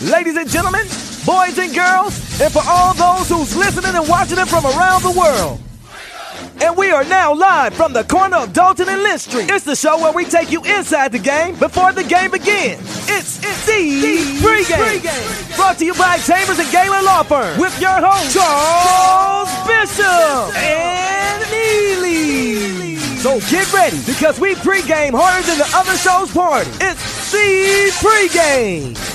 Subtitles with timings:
[0.00, 0.86] Ladies and gentlemen,
[1.26, 5.10] boys and girls, and for all those who's listening and watching it from around the
[5.10, 5.60] world.
[6.62, 9.50] And we are now live from the corner of Dalton and Lynch Street.
[9.50, 12.80] It's the show where we take you inside the game before the game begins.
[13.08, 15.00] It's, it's the pregame.
[15.00, 15.56] pregame.
[15.56, 21.50] Brought to you by Chambers and Galen Law Firm with your host, Charles Bishop and
[21.50, 22.96] Neely.
[23.18, 26.70] So get ready because we pregame harder than the other show's party.
[26.80, 27.13] It's
[28.00, 29.13] pregame.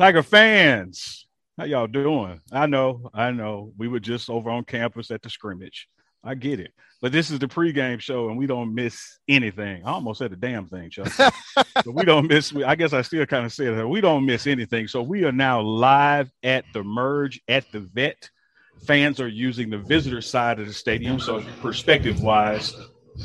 [0.00, 1.26] Tiger fans,
[1.58, 2.40] how y'all doing?
[2.50, 3.74] I know, I know.
[3.76, 5.88] We were just over on campus at the scrimmage.
[6.24, 6.72] I get it.
[7.02, 9.84] But this is the pregame show and we don't miss anything.
[9.84, 11.12] I almost said a damn thing, Chuck.
[11.54, 13.86] but we don't miss, I guess I still kind of said that.
[13.86, 14.88] We don't miss anything.
[14.88, 18.30] So we are now live at the merge at the vet.
[18.86, 21.20] Fans are using the visitor side of the stadium.
[21.20, 22.74] So perspective wise,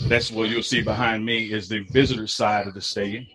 [0.10, 3.28] that's what you'll see behind me is the visitor side of the stadium.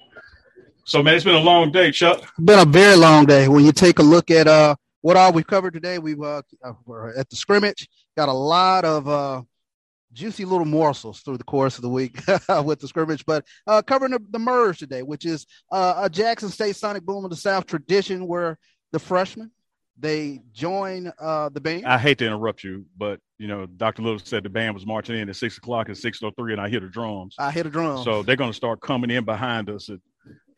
[0.84, 2.32] So, man, it's been a long day, Chuck.
[2.42, 3.48] Been a very long day.
[3.48, 6.72] When you take a look at uh, what all we've covered today, we've uh, uh
[7.16, 9.42] at the scrimmage got a lot of uh,
[10.12, 12.20] juicy little morsels through the course of the week
[12.64, 16.48] with the scrimmage, but uh, covering the, the merge today, which is uh, a Jackson
[16.48, 18.58] State Sonic Boom of the South tradition where
[18.92, 19.50] the freshmen
[20.00, 21.84] they join uh, the band.
[21.84, 24.02] I hate to interrupt you, but you know, Dr.
[24.02, 26.60] Little said the band was marching in at six o'clock at six oh three, and
[26.60, 27.34] I hear the drums.
[27.38, 28.04] I hear the drums.
[28.04, 29.98] So they're going to start coming in behind us at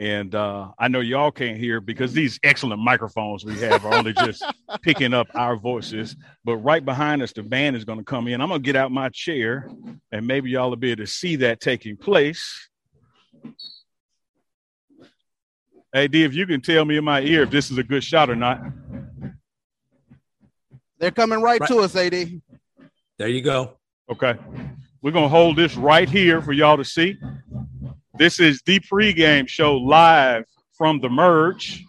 [0.03, 4.13] and uh, I know y'all can't hear because these excellent microphones we have are only
[4.13, 4.45] just
[4.83, 6.17] picking up our voices.
[6.45, 8.41] But right behind us, the band is going to come in.
[8.41, 9.71] I'm going to get out my chair,
[10.11, 12.69] and maybe y'all will be able to see that taking place.
[15.93, 18.03] Hey, D, if you can tell me in my ear if this is a good
[18.03, 18.61] shot or not.
[20.99, 21.69] They're coming right, right.
[21.69, 22.41] to us, AD.
[23.19, 23.77] There you go.
[24.11, 24.35] Okay.
[25.01, 27.19] We're going to hold this right here for y'all to see.
[28.19, 30.45] This is the pregame show live
[30.77, 31.83] from the merge.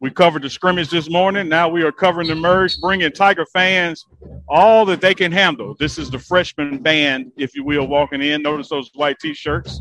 [0.00, 1.48] We covered the scrimmage this morning.
[1.48, 4.06] Now we are covering the merge, bringing Tiger fans
[4.48, 5.74] all that they can handle.
[5.80, 8.42] This is the freshman band, if you will, walking in.
[8.42, 9.80] Notice those white t-shirts.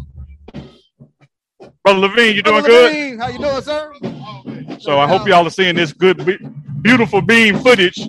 [1.84, 3.20] Brother Levine, you doing good?
[3.20, 3.94] How you doing, sir?
[4.80, 6.40] So I hope y'all are seeing this good,
[6.82, 8.00] beautiful bean footage,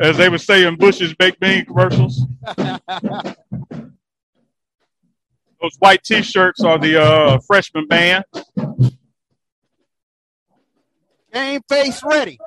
[0.00, 2.24] as they would say in Bush's baked bean commercials.
[5.60, 8.24] Those white T-shirts are the uh, freshman band.
[11.32, 12.38] Game face ready.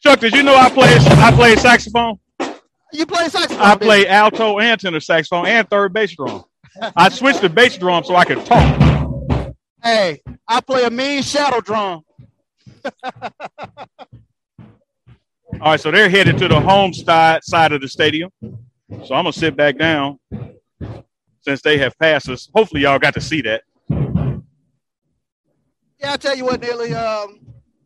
[0.00, 2.20] Chuck, did you know I play I play saxophone?
[2.92, 3.58] You play saxophone?
[3.60, 6.44] I play alto and tenor saxophone and third bass drum.
[6.96, 9.54] I switched the bass drum so I could talk.
[9.82, 12.02] Hey, I play a mean shadow drum.
[15.60, 18.30] All right, so they're headed to the home side side of the stadium.
[18.42, 20.18] So I'm gonna sit back down
[21.40, 22.48] since they have passed us.
[22.54, 23.62] Hopefully, y'all got to see that.
[25.98, 27.40] Yeah, I tell you what, Neely, um,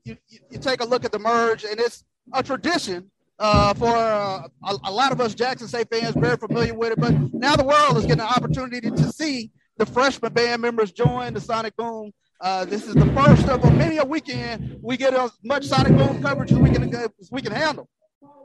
[0.05, 3.10] you, you, you take a look at the merge, and it's a tradition
[3.41, 7.01] uh, for uh, a, a, lot of us Jackson State fans, very familiar with it.
[7.01, 11.33] But now the world is getting an opportunity to see the freshman band members join
[11.33, 12.13] the Sonic Boom.
[12.41, 15.97] Uh, this is the first of a many a weekend we get as much Sonic
[15.97, 17.89] Boom coverage as we can as we can handle.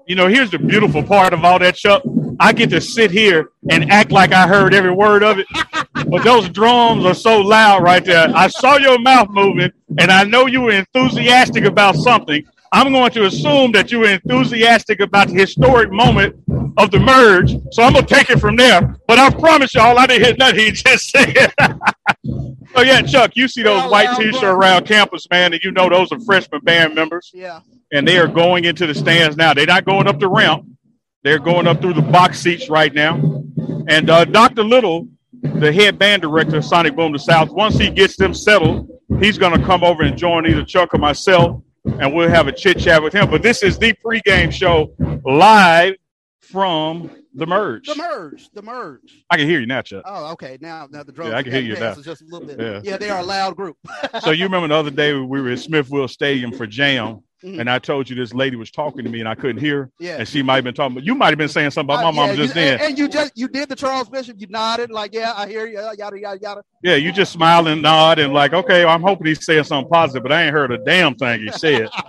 [0.07, 2.03] You know, here's the beautiful part of all that, Chuck.
[2.39, 5.47] I get to sit here and act like I heard every word of it.
[6.07, 8.29] but those drums are so loud right there.
[8.35, 12.45] I saw your mouth moving, and I know you were enthusiastic about something.
[12.71, 16.35] I'm going to assume that you were enthusiastic about the historic moment
[16.77, 17.55] of the merge.
[17.71, 18.97] So I'm going to take it from there.
[19.07, 21.53] But I promise y'all, I didn't hit nothing he just said.
[22.75, 25.89] so, yeah, Chuck, you see those white t shirts around campus, man, and you know
[25.89, 27.31] those are freshman band members.
[27.33, 27.61] Yeah.
[27.93, 29.53] And they are going into the stands now.
[29.53, 30.65] They're not going up the ramp,
[31.23, 33.43] they're going up through the box seats right now.
[33.87, 34.63] And uh, Dr.
[34.63, 35.07] Little,
[35.41, 38.89] the head band director of Sonic Boom the South, once he gets them settled,
[39.19, 42.51] he's going to come over and join either Chuck or myself and we'll have a
[42.51, 43.29] chit chat with him.
[43.29, 44.93] But this is the pregame show
[45.23, 45.95] live
[46.41, 47.87] from the merge.
[47.87, 48.49] The merge.
[48.51, 49.23] The merge.
[49.29, 50.03] I can hear you now, Chuck.
[50.05, 50.57] Oh, okay.
[50.61, 51.31] Now, now the drums.
[51.31, 51.95] Yeah, I can hear you now.
[51.95, 52.59] Just a little bit.
[52.59, 52.81] Yeah.
[52.83, 52.97] Yeah.
[52.97, 53.77] they are a loud group.
[54.21, 57.59] so you remember the other day we were at Smith-Wills Stadium for Jam, Mhm.
[57.59, 60.17] and I told you this lady was talking to me and I couldn't hear, Yeah.
[60.17, 62.09] and she might have been talking, but you might have been saying something about my
[62.09, 62.73] Uh, mom yeah, just you, then.
[62.73, 64.37] and, and you just you did the Charles Bishop.
[64.39, 65.79] You nodded like, yeah, I hear you.
[65.97, 66.61] Yada yada yada.
[66.83, 70.23] Yeah, you just smile and nod and like, okay, I'm hoping he's saying something positive,
[70.23, 71.89] but I ain't heard a damn thing he said.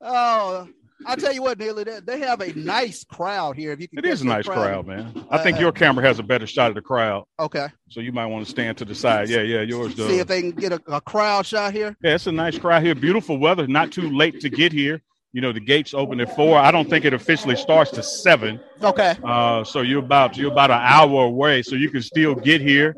[0.00, 0.68] oh,
[1.06, 3.72] I tell you what, Neely, they, have a nice crowd here.
[3.72, 5.24] If you can, It is a nice crowd, man.
[5.30, 8.12] I think Uh, your camera has a better shot of the crowd, Okay, so you
[8.12, 9.28] might want to stand to the side.
[9.28, 10.08] Yeah, yeah, yours does.
[10.08, 11.96] see if they can get a, a crowd shot here.
[12.02, 12.94] Yeah, it's a nice crowd here.
[12.94, 13.66] Beautiful weather.
[13.66, 15.00] Not too late to get here.
[15.34, 16.58] You know, the gates open at four.
[16.58, 18.60] I don't think it officially starts to seven.
[18.82, 22.60] Okay, Uh, so you're about you're about an hour away, so you can still get
[22.60, 22.94] here.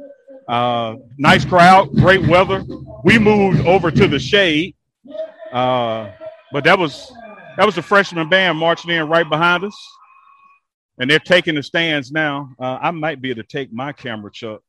[0.49, 2.65] Uh, nice crowd, great weather.
[3.05, 4.75] We moved over to the shade,
[5.53, 6.11] uh,
[6.53, 7.11] but that was
[7.57, 9.77] that was the freshman band marching in right behind us,
[10.99, 12.51] and they're taking the stands now.
[12.59, 14.61] Uh, I might be able to take my camera, Chuck,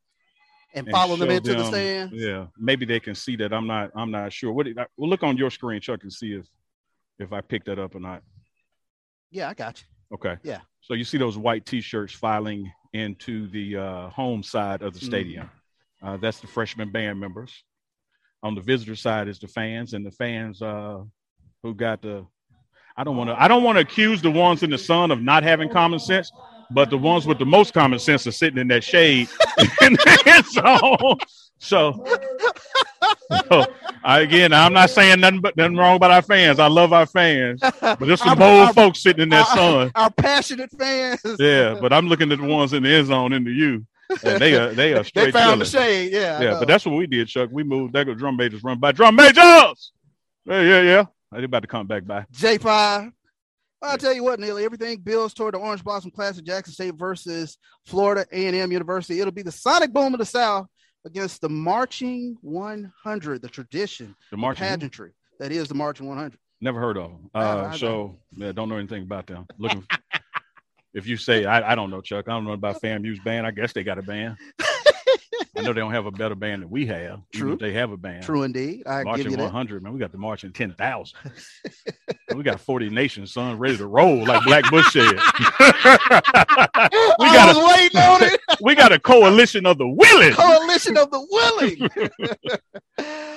[0.73, 2.13] and and follow them into the stands.
[2.15, 3.53] Yeah, maybe they can see that.
[3.53, 3.91] I'm not.
[3.95, 4.51] I'm not sure.
[4.51, 4.67] What?
[4.67, 6.45] you- We'll look on your screen, Chuck, and see if
[7.19, 8.21] if I pick that up or not.
[9.31, 10.15] Yeah, I got you.
[10.15, 10.37] Okay.
[10.43, 10.59] Yeah.
[10.81, 15.07] So you see those white T-shirts filing into the uh, home side of the Mm-hmm.
[15.07, 15.49] stadium.
[16.03, 17.51] Uh, that's the freshman band members.
[18.43, 20.99] On the visitor side is the fans, and the fans uh,
[21.63, 22.25] who got the.
[22.97, 23.41] I don't want to.
[23.41, 26.31] I don't want to accuse the ones in the sun of not having common sense,
[26.71, 29.27] but the ones with the most common sense are sitting in that shade
[29.81, 31.17] in the end zone.
[31.57, 32.05] So,
[33.49, 33.65] so
[34.03, 36.59] I, again, I'm not saying nothing but nothing wrong about our fans.
[36.59, 39.91] I love our fans, but there's some bold our- folks sitting in that our- sun.
[39.95, 41.21] Our passionate fans.
[41.39, 43.85] Yeah, but I'm looking at the ones in the end zone in the U,
[44.23, 45.25] and they are they are straight.
[45.25, 46.11] they found the shade.
[46.13, 47.49] Yeah, Yeah, but that's what we did, Chuck.
[47.51, 47.93] We moved.
[47.93, 49.91] Go drum majors run by drum majors.
[50.45, 51.03] Yeah, yeah, yeah.
[51.31, 52.25] They about to come back by.
[52.31, 53.11] J five.
[53.81, 57.57] I'll tell you what, Neely, everything builds toward the Orange Blossom Classic Jackson State versus
[57.85, 59.19] Florida A&M University.
[59.19, 60.67] It'll be the Sonic Boom of the South
[61.05, 64.65] against the Marching 100, the tradition, The marching.
[64.65, 66.39] pageantry that is the Marching 100.
[66.61, 67.29] Never heard of them.
[67.35, 69.45] Uh, so yeah, don't know anything about them.
[69.59, 69.85] Looking.
[70.93, 72.25] if you say I, I don't know, Chuck.
[72.27, 73.45] I don't know about FAMU's band.
[73.45, 74.37] I guess they got a band.
[75.57, 77.21] I know they don't have a better band than we have.
[77.33, 77.55] True.
[77.55, 78.23] They have a band.
[78.23, 78.83] True indeed.
[78.85, 79.39] I give Marching that.
[79.39, 79.93] 100, man.
[79.93, 81.17] We got the marching 10,000.
[82.35, 85.05] we got 40 nations, son, ready to roll like Black Bush said.
[85.13, 85.17] we
[87.27, 88.39] got a waiting on it.
[88.61, 90.33] we got a coalition of the willing.
[90.33, 91.89] Coalition of the willing.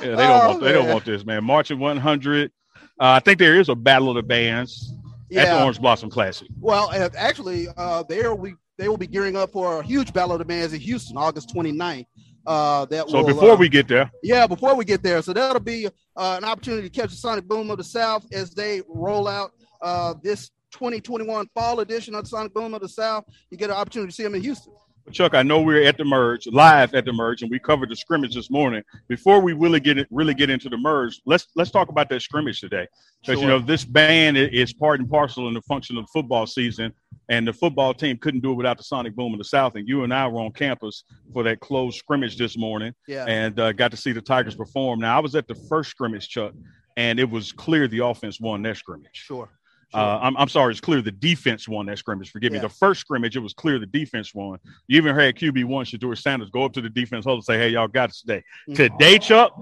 [0.01, 1.43] Yeah, they don't want they don't want this, man.
[1.43, 2.53] Marching 100.
[2.53, 4.93] Uh, I think there is a battle of the bands
[5.37, 6.47] at the Orange Blossom Classic.
[6.61, 10.39] Well, actually, uh, there we they will be gearing up for a huge battle of
[10.39, 12.07] the bands in Houston, August 29th.
[12.47, 15.21] Uh, that So will, before uh, we get there, Yeah, before we get there.
[15.21, 15.91] So that'll be uh,
[16.39, 19.53] an opportunity to catch the Sonic Boom of the South as they roll out
[19.83, 23.25] uh, this 2021 fall edition of the Sonic Boom of the South.
[23.51, 24.73] You get an opportunity to see them in Houston.
[25.13, 27.97] Chuck, I know we're at the merge, live at the merge, and we covered the
[27.97, 28.83] scrimmage this morning.
[29.09, 32.21] Before we really get it, really get into the merge, let's let's talk about that
[32.21, 32.87] scrimmage today.
[33.23, 36.47] Because you know this band is part and parcel in the function of the football
[36.47, 36.93] season,
[37.29, 39.75] and the football team couldn't do it without the Sonic Boom of the South.
[39.77, 43.25] And you and I were on campus for that closed scrimmage this morning, Yeah.
[43.27, 45.01] and uh, got to see the Tigers perform.
[45.01, 46.53] Now I was at the first scrimmage, Chuck,
[46.97, 49.11] and it was clear the offense won that scrimmage.
[49.13, 49.49] Sure.
[49.95, 52.31] Uh, I'm, I'm sorry, it's clear the defense won that scrimmage.
[52.31, 52.59] Forgive me.
[52.59, 54.59] The first scrimmage, it was clear the defense won.
[54.87, 57.57] You even had QB one, Shedeur Sanders, go up to the defense huddle and say,
[57.59, 59.53] "Hey, y'all got it today." Today, Chuck,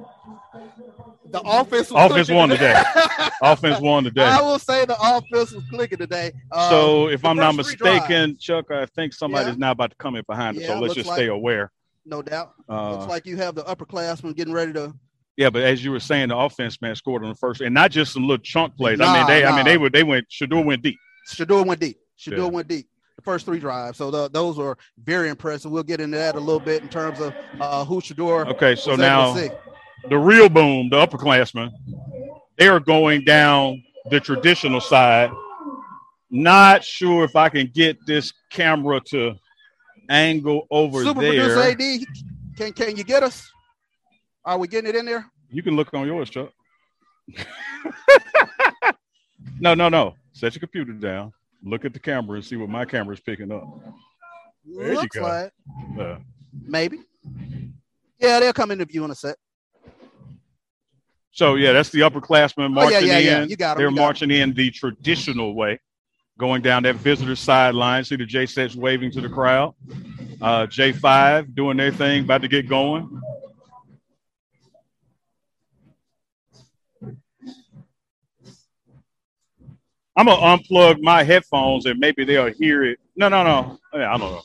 [1.31, 2.83] The offense was Offense clicking won today.
[3.43, 4.25] offense won today.
[4.25, 6.33] I will say the offense was clicking today.
[6.53, 9.53] Um, so, if I'm not mistaken, Chuck, I think somebody Yeah.
[9.53, 10.63] is now about to come in behind us.
[10.63, 11.71] Yeah, so let's just like- stay aware.
[12.05, 12.53] no doubt.
[12.69, 14.95] Uh, Looks like you have the upperclassmen getting ready to.
[15.37, 17.91] Yeah, but as you were saying, the offense man scored on the first, and not
[17.91, 19.01] just some little chunk plays.
[19.01, 20.27] I mean, Nah, they, I mean, they were, they went.
[20.31, 20.99] Shedeur went deep.
[21.29, 21.99] Shedeur went deep.
[22.19, 22.45] Shedeur Yeah.
[22.47, 22.87] went deep.
[23.17, 23.99] The first three drives.
[23.99, 25.71] So the, those were very impressive.
[25.71, 28.95] We'll get into that a little bit in terms of uh, who Shedeur Okay, so
[28.97, 29.25] now.
[29.31, 29.55] able to see.
[30.09, 31.71] the real boom, the upperclassmen,
[32.59, 35.31] they are going down the traditional side.
[36.31, 39.35] Not sure if I can get this camera to
[40.09, 41.55] angle over Super there.
[41.55, 42.07] producer AD,
[42.57, 43.51] can can you get us?
[44.47, 45.27] Are we getting it in there?
[45.51, 46.51] You can look on yours, Chuck.
[49.61, 50.15] no, no, no.
[50.33, 51.33] Set your computer down.
[51.65, 53.65] Look at the camera and see what my camera is picking up.
[54.65, 55.23] There you Looks go.
[55.23, 55.53] like
[55.99, 56.17] Uh,
[56.67, 56.99] maybe.
[58.21, 59.37] Yeah, they'll come into view in a sec.
[61.33, 63.43] so yeah, that's the upperclassmen Oh, marching yeah, yeah, yeah.
[63.43, 63.49] in.
[63.51, 64.05] You got 'em, They're you got 'em.
[64.07, 65.81] marching in the traditional way,
[66.39, 68.05] going down that visitor sideline.
[68.05, 69.75] See the J-Settes waving to the crowd.
[70.41, 73.21] Uh, J5 doing their thing, about to get going.
[80.17, 82.99] I'm gonna unplug my headphones and maybe they'll hear it.
[83.17, 83.79] No, no, no.
[83.93, 84.43] Yeah, I don't know.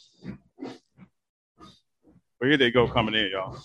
[2.40, 3.58] But here they go coming in, y'all.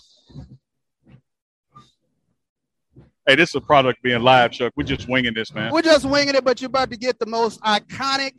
[3.27, 4.71] Hey, this is a product being live, Chuck.
[4.77, 5.73] We're just winging this, man.
[5.73, 8.35] We're just winging it, but you're about to get the most iconic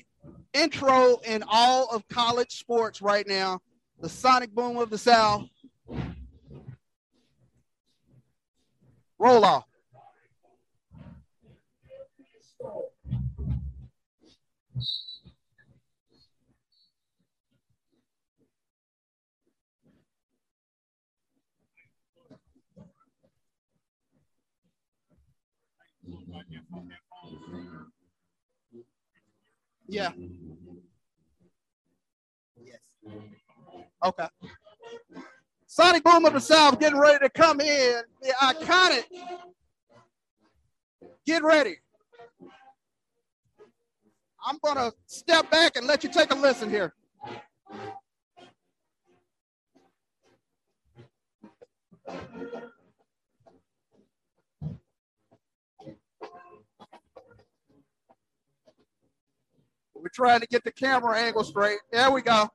[0.55, 3.61] intro in all of college sports right now.
[4.01, 5.47] The sonic boom of the South.
[9.19, 9.68] Roll off.
[29.88, 30.11] Yeah.
[32.62, 32.80] Yes.
[34.04, 34.26] Okay.
[35.66, 38.02] Sonic Boom of the South getting ready to come in.
[38.20, 39.04] The iconic.
[41.26, 41.76] Get ready.
[44.45, 46.95] I'm going to step back and let you take a listen here.
[59.95, 61.78] We're trying to get the camera angle straight.
[61.90, 62.49] There we go.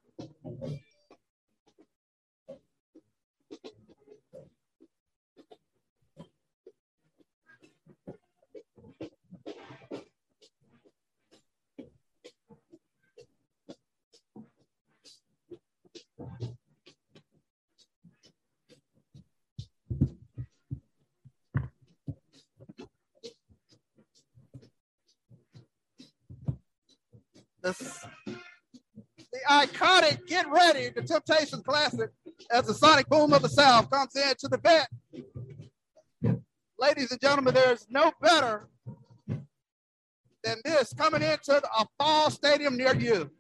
[27.64, 27.72] The,
[29.16, 32.10] the iconic Get Ready, the Temptations Classic,
[32.52, 34.90] as the Sonic Boom of the South comes in to the Vet.
[36.78, 38.68] Ladies and gentlemen, there's no better
[40.44, 43.32] than this coming into a fall stadium near you.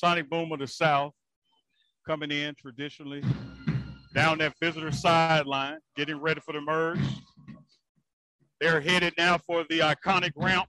[0.00, 1.12] Sonic Boom of the South
[2.06, 3.22] coming in traditionally
[4.14, 6.98] down that visitor sideline, getting ready for the merge.
[8.62, 10.66] They're headed now for the iconic ramp.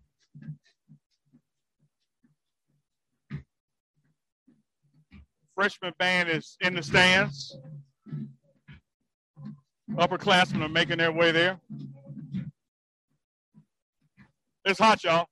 [5.56, 7.58] Freshman band is in the stands.
[9.92, 11.58] Upperclassmen are making their way there.
[14.66, 15.28] It's hot, y'all.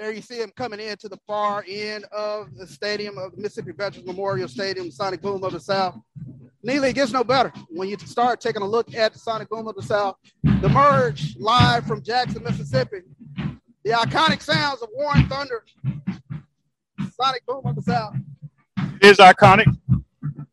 [0.00, 4.06] There you see him coming into the far end of the stadium of Mississippi Veterans
[4.06, 6.00] Memorial Stadium, Sonic Boom of the South.
[6.62, 9.68] Neely, it gets no better when you start taking a look at the Sonic Boom
[9.68, 10.16] of the South.
[10.42, 13.02] The merge live from Jackson, Mississippi.
[13.84, 15.64] The iconic sounds of Warren Thunder.
[17.20, 18.14] Sonic Boom of the South.
[19.02, 19.66] It is iconic.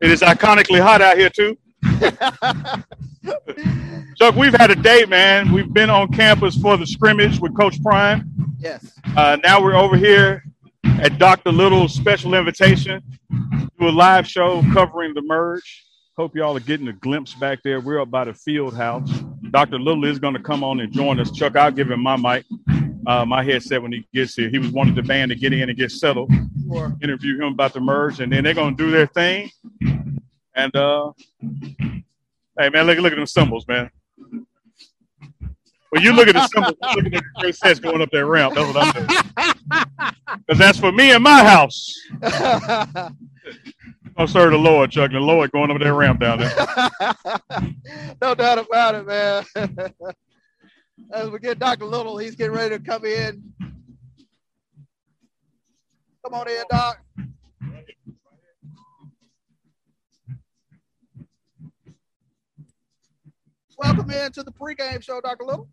[0.02, 1.58] It is iconically hot out here too.
[4.18, 5.54] Chuck, we've had a day, man.
[5.54, 8.37] We've been on campus for the scrimmage with Coach Prime.
[8.60, 8.92] Yes.
[9.16, 10.44] Uh, now we're over here
[10.84, 11.52] at Dr.
[11.52, 13.02] Little's special invitation
[13.80, 15.86] to a live show covering the merge.
[16.18, 17.80] Hope y'all are getting a glimpse back there.
[17.80, 19.08] We're up by the field house.
[19.52, 19.78] Dr.
[19.78, 21.32] Little is going to come on and join us.
[21.32, 22.46] Chuck, I'll give him my mic,
[23.06, 24.50] uh, my headset when he gets here.
[24.50, 26.32] He was one of the band to get in and get settled.
[26.68, 26.96] Sure.
[27.04, 29.52] Interview him about the merge, and then they're going to do their thing.
[30.56, 31.12] And uh,
[32.60, 33.92] hey, man, look, look at them cymbals, man.
[35.90, 38.56] When you look at the symbols, looking at the sets going up that ramp.
[38.56, 39.08] That's what I'm doing.
[40.46, 41.94] Because that's for me and my house.
[44.20, 45.12] Oh, serve the Lord, Chuck.
[45.12, 46.52] The Lord going up that ramp down there.
[48.22, 49.46] no doubt about it, man.
[51.14, 51.86] As we get Dr.
[51.86, 53.54] Little, he's getting ready to come in.
[56.26, 57.00] Come on in, Doc.
[63.78, 65.46] Welcome in to the pregame show, Dr.
[65.46, 65.70] Little.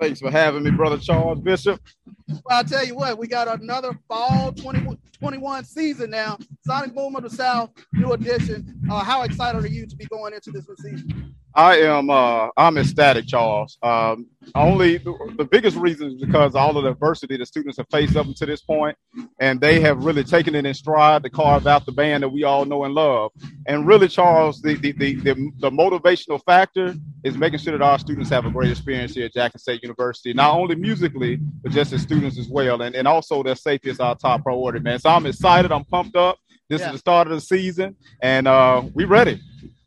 [0.00, 1.80] Thanks for having me, Brother Charles Bishop.
[2.28, 6.36] Well, I'll tell you what, we got another fall 2021 season now.
[6.66, 8.78] Sonic Boom of the South, new edition.
[8.90, 11.34] Uh, how excited are you to be going into this new season?
[11.56, 12.10] I am.
[12.10, 13.78] Uh, I'm ecstatic, Charles.
[13.82, 18.14] Um, only the biggest reason is because all of the adversity the students have faced
[18.14, 18.94] up until this point,
[19.40, 22.44] and they have really taken it in stride to carve out the band that we
[22.44, 23.32] all know and love.
[23.66, 26.94] And really, Charles, the the the, the, the motivational factor
[27.24, 30.34] is making sure that our students have a great experience here at Jackson State University,
[30.34, 32.82] not only musically, but just as students as well.
[32.82, 34.98] And and also their safety is our top priority, man.
[34.98, 35.72] So I'm excited.
[35.72, 36.38] I'm pumped up.
[36.68, 36.88] This yeah.
[36.88, 39.40] is the start of the season, and uh, we ready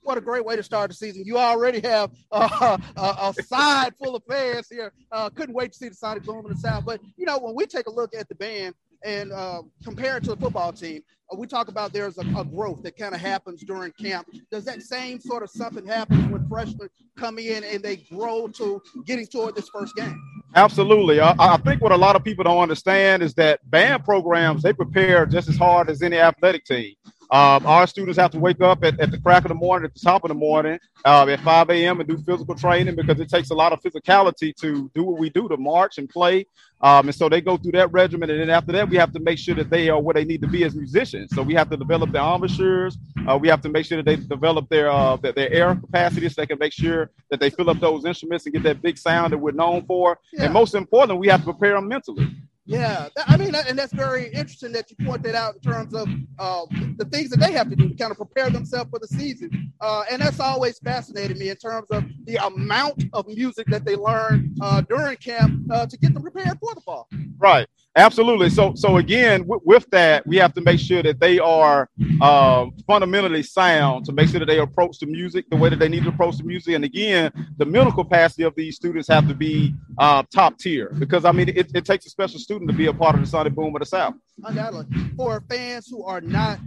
[0.10, 1.22] what a great way to start the season.
[1.24, 4.92] You already have uh, a, a, side full of fans here.
[5.12, 6.84] Uh, couldn't wait to see the Sonic Boom in the South.
[6.84, 8.74] But, you know, when we take a look at the band
[9.06, 12.44] and uh, compare it to the football team, uh, we talk about there's a, a
[12.44, 14.28] growth that kind of happens during camp.
[14.52, 18.82] Does that same sort of something happen when freshmen come in and they grow to
[19.06, 20.20] getting toward this first game?
[20.56, 21.20] Absolutely.
[21.20, 24.74] I, I, think what a lot of people don't understand is that band programs, they
[24.74, 26.96] prepare just as hard as any athletic team.
[27.32, 29.94] Um, our students have to wake up at, at, the crack of the morning, at
[29.94, 32.00] the top of the morning, uh, at 5 a.m.
[32.00, 35.30] and do physical training because it takes a lot of physicality to do what we
[35.30, 36.48] do to march and play.
[36.82, 38.32] Um, and so they go through that regimen.
[38.32, 40.42] And then after that, we have to make sure that they are where they need
[40.42, 41.30] to be as musicians.
[41.36, 42.98] So we have to develop their embouchures.
[43.28, 46.30] Uh, we have to make sure that they develop their, uh, their, their air capacity
[46.30, 48.98] so they can make sure that they fill up those instruments and get that big
[48.98, 50.18] sound that we're known for.
[50.34, 50.46] Yeah.
[50.46, 52.28] And most importantly, we have to prepare them mentally.
[52.70, 56.08] Yeah, I mean, and that's very interesting that you point that out in terms of
[56.38, 59.08] uh, the things that they have to do to kind of prepare themselves for the
[59.08, 59.74] season.
[59.82, 63.96] Uh, and that's always fascinated me in terms of the amount of music that they
[63.96, 67.08] learn uh, during camp uh, to get them prepared for the fall.
[67.40, 67.68] Right.
[68.00, 68.50] Absolutely.
[68.50, 71.90] So, so again, w- with that, we have to make sure that they are
[72.22, 75.90] um, fundamentally sound to make sure that they approach the music the way that they
[75.90, 76.76] need to approach the music.
[76.76, 81.26] And again, the mental capacity of these students have to be uh, top tier because
[81.26, 83.54] I mean, it, it, takes a special student to be a part of the Sonic
[83.54, 84.14] Boom of the South.
[84.46, 84.86] Undoubtedly,
[85.18, 86.58] for fans who are not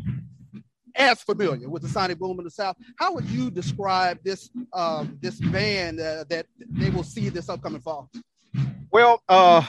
[0.97, 5.17] as familiar with the Sonic Boom in the South, how would you describe this um,
[5.23, 8.11] this band uh, that they will see this upcoming fall?
[8.93, 9.65] Well, uh,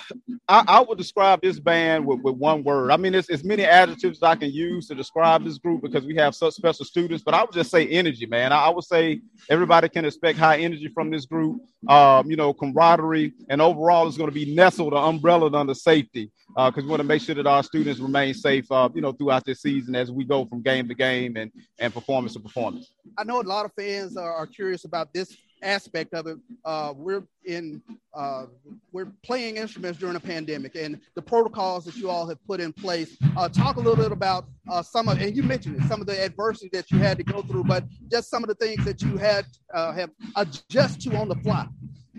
[0.49, 2.91] I, I, would describe this band with, with one word.
[2.91, 6.13] I mean, it's as many adjectives I can use to describe this group because we
[6.17, 7.23] have such special students.
[7.23, 8.51] But I would just say energy, man.
[8.51, 11.61] I, I would say everybody can expect high energy from this group.
[11.87, 16.31] Um, you know, camaraderie, and overall, it's going to be nestled or umbrellaed under safety
[16.49, 18.69] because uh, we want to make sure that our students remain safe.
[18.71, 21.93] Uh, you know, throughout this season as we go from game to game and and
[21.93, 22.93] performance to performance.
[23.17, 26.37] I know a lot of fans are, are curious about this aspect of it.
[26.65, 27.81] Uh, we're in
[28.13, 28.45] uh,
[28.91, 32.71] we're playing instruments during a pandemic, and the protocols that you all have put in
[32.71, 33.17] place.
[33.35, 36.07] Uh, talk a little bit about uh, some of, and you mentioned it, some of
[36.07, 39.01] the adversity that you had to go through, but just some of the things that
[39.01, 41.67] you had uh, have adjust to on the fly.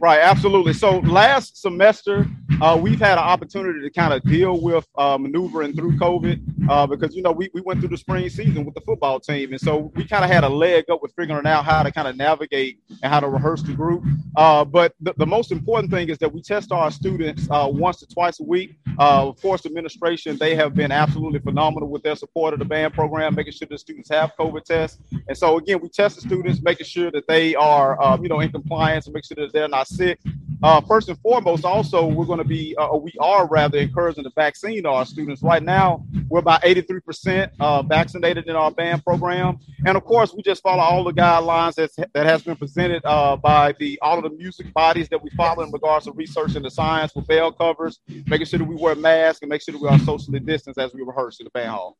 [0.05, 0.75] Right, absolutely.
[0.75, 2.27] So last semester,
[2.61, 6.87] uh, we've had an opportunity to kind of deal with uh, maneuvering through COVID uh,
[6.87, 9.53] because, you know, we, we went through the spring season with the football team.
[9.53, 12.07] And so we kind of had a leg up with figuring out how to kind
[12.07, 14.05] of navigate and how to rehearse the group.
[14.37, 18.03] Uh, but the, the, most important thing is that we test our students uh, once
[18.03, 18.77] or twice a week.
[18.99, 22.93] Uh, of course, administration, they have been absolutely phenomenal with their support of the band
[22.93, 24.99] program, making sure the students have COVID tests.
[25.29, 28.53] And so, again, we test the students, making sure that they are, you know, in
[28.53, 30.20] compliance and make sure that they're not sick.
[30.62, 34.30] Uh, first and foremost, also, we're going to be, uh, we are rather encouraging the
[34.35, 35.42] vaccine to our students.
[35.42, 39.59] Right now, we're about 83% uh, vaccinated in our band program.
[39.85, 43.37] And of course, we just follow all the guidelines that's, that has been presented uh,
[43.37, 46.64] by the all of the music bodies that we follow in regards to research and
[46.64, 49.83] the science with bell covers, making sure that we wear masks and make sure that
[49.83, 51.98] we are socially distanced as we rehearse in the band hall.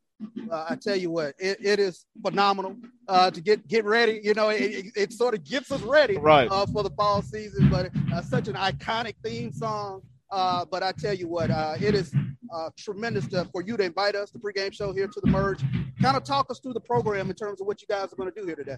[0.50, 2.77] Uh, I tell you what, it, it is phenomenal
[3.09, 4.20] uh, to get get ready.
[4.22, 6.48] You know, it, it, it sort of gets us ready right.
[6.50, 7.68] uh, for the fall season.
[7.68, 10.03] But uh, such an iconic theme song.
[10.31, 12.12] Uh, but I tell you what, uh, it is
[12.53, 15.62] uh, tremendous to, for you to invite us, the pregame show here to the merge.
[16.00, 18.33] Kind of talk us through the program in terms of what you guys are going
[18.33, 18.77] to do here today.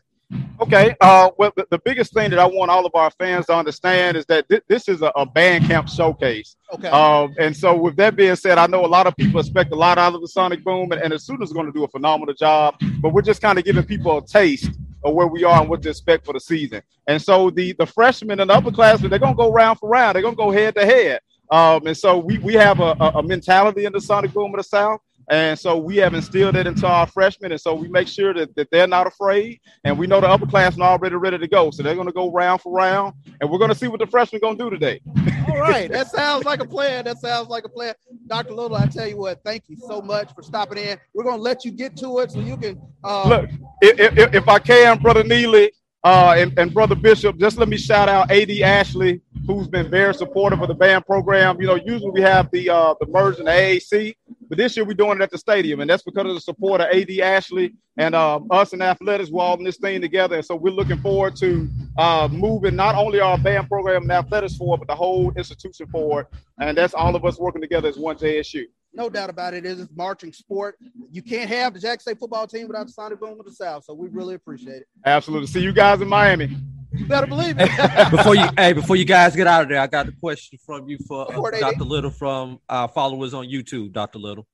[0.60, 0.96] Okay.
[1.00, 4.16] Uh, well, the, the, biggest thing that I want all of our fans to understand
[4.16, 6.56] is that th- this is a, a, band camp showcase.
[6.72, 6.88] Okay.
[6.88, 9.76] Um, and so, with that being said, I know a lot of people expect a
[9.76, 11.88] lot out of the Sonic Boom, and, and the students are going to do a
[11.88, 12.76] phenomenal job.
[13.00, 14.70] But we're just kind of giving people a taste
[15.04, 16.82] of where we are and what to expect for the season.
[17.06, 20.14] And so, the the freshmen and the upperclassmen, they're going to go round for round.
[20.14, 21.20] They're going to go head to head.
[21.50, 24.64] Um, and so we, we have a, a mentality in the Sonic Boom of the
[24.64, 25.00] South.
[25.28, 27.52] And so we have instilled it into our freshmen.
[27.52, 29.60] And so we make sure that, that they're not afraid.
[29.84, 31.70] And we know the upperclassmen are already ready to go.
[31.70, 33.14] So they're going to go round for round.
[33.40, 35.00] And we're going to see what the freshmen going to do today.
[35.48, 35.90] All right.
[35.90, 37.04] That sounds like a plan.
[37.04, 37.94] That sounds like a plan.
[38.28, 38.54] Dr.
[38.54, 40.98] Little, I tell you what, thank you so much for stopping in.
[41.14, 42.80] We're going to let you get to it so you can.
[43.02, 43.28] Uh...
[43.28, 45.72] Look, if, if, if I can, Brother Neely,
[46.06, 50.14] Uh, and, and brother Bishop, just let me shout out AD Ashley, who's been very
[50.14, 51.60] supportive of the band program.
[51.60, 54.14] You know, usually we have the uh, the merge and the AAC,
[54.48, 56.80] but this year we're doing it at the stadium, and that's because of the support
[56.80, 59.32] of AD Ashley and uh, us and athletics.
[59.32, 62.94] We're all in this thing together, and so we're looking forward to uh, moving not
[62.94, 66.26] only our band program and athletics forward, but the whole institution forward.
[66.60, 68.62] And that's all of us working together as one JSU.
[68.96, 69.66] No doubt about it.
[69.66, 70.78] It is marching sport.
[71.10, 73.84] You can't have the Jackson State football team without the Sonic Boom of the South.
[73.84, 74.88] So we really appreciate it.
[75.04, 75.48] Absolutely.
[75.48, 76.56] See you guys in Miami.
[76.94, 78.10] You better believe it.
[78.10, 80.88] before you, hey, before you guys get out of there, I got a question from
[80.88, 81.84] you for uh, Dr.
[81.84, 83.92] Little from our followers on YouTube.
[83.92, 84.18] Dr.
[84.18, 84.46] Little,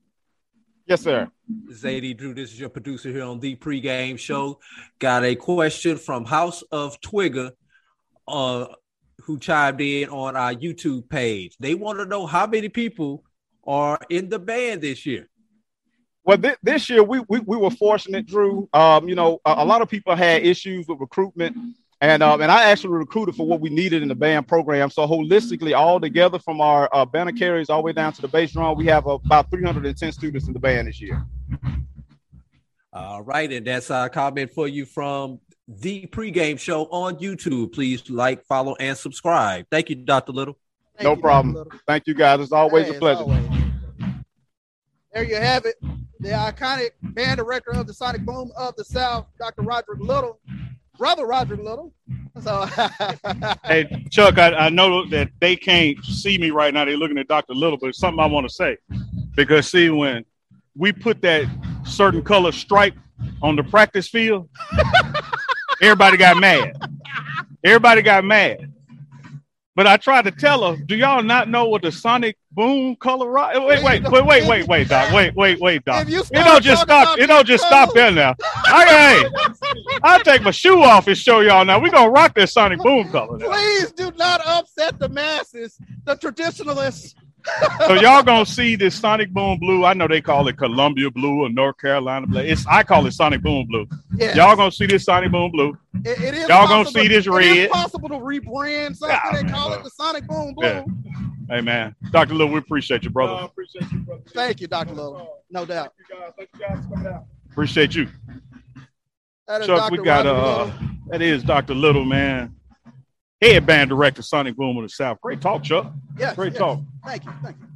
[0.87, 1.31] Yes, sir.
[1.71, 4.59] Zadie Drew, this is your producer here on the pregame show.
[4.99, 7.53] Got a question from House of Twigger,
[8.27, 8.67] uh,
[9.21, 11.57] who chimed in on our YouTube page.
[11.61, 13.25] They want to know how many people
[13.65, 15.29] are in the band this year.
[16.25, 18.69] Well, thi- this year we, we we were fortunate, Drew.
[18.73, 21.57] Um, you know, a, a lot of people had issues with recruitment,
[22.01, 24.89] and um, and I actually recruited for what we needed in the band program.
[24.91, 28.29] So holistically, all together, from our uh, banner carries all the way down to the
[28.29, 31.25] bass drum, we have about 310 students in the band this year.
[32.93, 37.73] All right, and that's our comment for you from the pregame show on YouTube.
[37.73, 39.67] Please like, follow, and subscribe.
[39.73, 40.33] Thank you, Dr.
[40.33, 40.57] Little.
[40.99, 41.23] Thank no you, Dr.
[41.23, 41.55] problem.
[41.55, 41.73] Little.
[41.89, 42.41] Thank you, guys.
[42.41, 43.21] It's always Hey, a as pleasure.
[43.23, 43.52] always.
[45.13, 45.77] There you have it.
[46.21, 49.63] The iconic band director of the Sonic Boom of the South, Dr.
[49.63, 50.39] Roderick Little,
[50.97, 51.93] brother Roderick Little.
[52.41, 52.65] So
[53.65, 56.87] Hey, Chuck, I, I know that they can't see me right now.
[56.87, 57.55] They're looking at Dr.
[57.55, 58.79] Little, but it's something I want to say.
[59.37, 60.25] Because, see, when
[60.77, 61.47] we put that
[61.85, 62.95] certain color stripe
[63.43, 64.49] on the practice field,
[65.83, 66.75] everybody got mad.
[67.65, 68.72] Everybody got mad.
[69.75, 73.33] But I tried to tell her, do y'all not know what the Sonic Boom color?
[73.33, 75.15] Wait, wait, wait, wait, wait, wait, Doc.
[75.15, 76.07] Wait, wait, wait, Doc.
[76.07, 77.19] You It don't just stop.
[77.19, 78.35] It don't just stop there now.
[78.67, 79.25] I, hey,
[80.03, 81.81] I'll take my shoe off and show y'all now.
[81.81, 83.51] We're gonna rock that Sonic Boom color now.
[83.51, 87.15] please do not upset the masses, the traditionalists.
[87.87, 89.85] So y'all gonna see this Sonic Boom Blue.
[89.85, 92.41] I know they call it Columbia Blue or North Carolina Blue.
[92.41, 93.87] It's I call it Sonic Boom Blue.
[94.15, 95.77] Yeah, Y'all gonna see this Sonic Boom Blue.
[96.05, 97.45] it, it is y'all gonna see this red.
[97.57, 100.67] is possible to rebrand something Yeah, and man, call it the Sonic Boom Blue.
[100.67, 100.85] Yeah.
[101.51, 102.35] Hey man, Dr.
[102.35, 103.45] Little, we appreciate you, brother.
[103.45, 104.23] appreciate you, brother.
[104.29, 104.95] Thank you, Dr.
[104.95, 105.39] Little.
[105.51, 105.93] No doubt.
[105.99, 106.33] you, guys.
[106.39, 107.25] Thank you, guys, for coming out.
[107.51, 108.09] Appreciate you.
[109.49, 109.93] That is Chuck, Dr.
[110.01, 110.89] we got Roderick uh Little.
[111.09, 111.75] that is Dr.
[111.75, 112.55] Little, man.
[113.43, 115.21] Headband director, Sonic Boom of the South.
[115.21, 115.93] Great talk, Chuck.
[116.17, 116.61] Yeah, Great yes.
[116.61, 116.81] talk.
[117.05, 117.33] Thank you.
[117.43, 117.67] Thank you.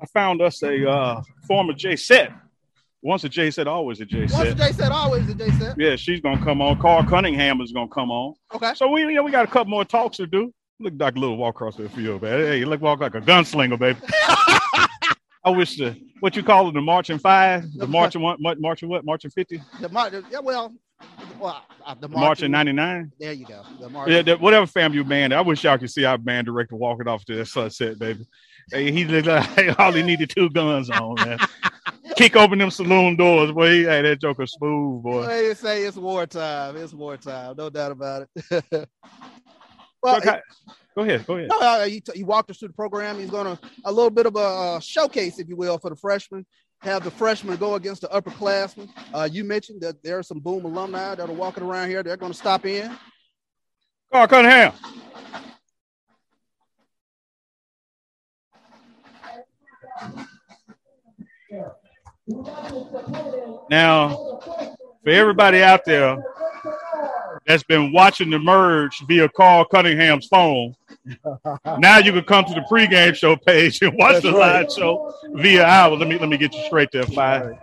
[0.00, 2.32] I found us a uh, former J-Sette.
[3.02, 4.56] Once a J-Sette, always a J-Sette.
[4.56, 4.92] Once a set.
[4.92, 5.74] Always a J said.
[5.76, 6.80] Yeah, she's gonna come on.
[6.80, 8.34] Carl Cunningham is gonna come on.
[8.54, 8.74] Okay.
[8.74, 10.52] So we, you know, we got a couple more talks to do.
[10.78, 11.18] Look, Dr.
[11.18, 12.38] Little walk across the field, man.
[12.38, 13.98] Hey, you look walk like a gunslinger, baby.
[15.44, 19.04] I wish the what you call it, the marching five, the marching one, marching what,
[19.04, 20.72] marching fifty, The mar- yeah, well,
[21.38, 23.12] well, uh, the the marching ninety nine.
[23.18, 23.62] There you go.
[23.80, 24.14] The marching.
[24.14, 25.34] Yeah, the, whatever FAMU band.
[25.34, 28.24] I wish y'all could see our band director walking off to that sunset, baby.
[28.70, 31.38] Hey, he looked like all he needed two guns on, man.
[32.16, 33.72] Kick open them saloon doors, boy.
[33.72, 35.26] He had that joker smooth, boy.
[35.26, 36.76] They say it's wartime.
[36.76, 37.54] It's wartime.
[37.56, 38.64] No doubt about it.
[40.02, 41.48] well, Chuck, I- go ahead, go ahead.
[41.48, 43.18] no, uh, he, he walked us through the program.
[43.18, 45.96] He's going to a little bit of a uh, showcase, if you will, for the
[45.96, 46.46] freshmen.
[46.82, 48.88] Have the freshmen go against the upperclassmen.
[49.14, 52.02] Uh, you mentioned that there are some Boom alumni that are walking around here.
[52.02, 52.96] They're going to stop in.
[54.12, 54.72] Carl Cunningham.
[63.70, 64.40] Now,
[65.04, 66.22] for everybody out there
[67.46, 70.74] that's been watching the merge via Carl Cunningham's phone,
[71.78, 74.62] now you can come to the pregame show page and watch That's the right.
[74.62, 75.98] live show via ours.
[75.98, 77.56] Let me let me get you straight there, five.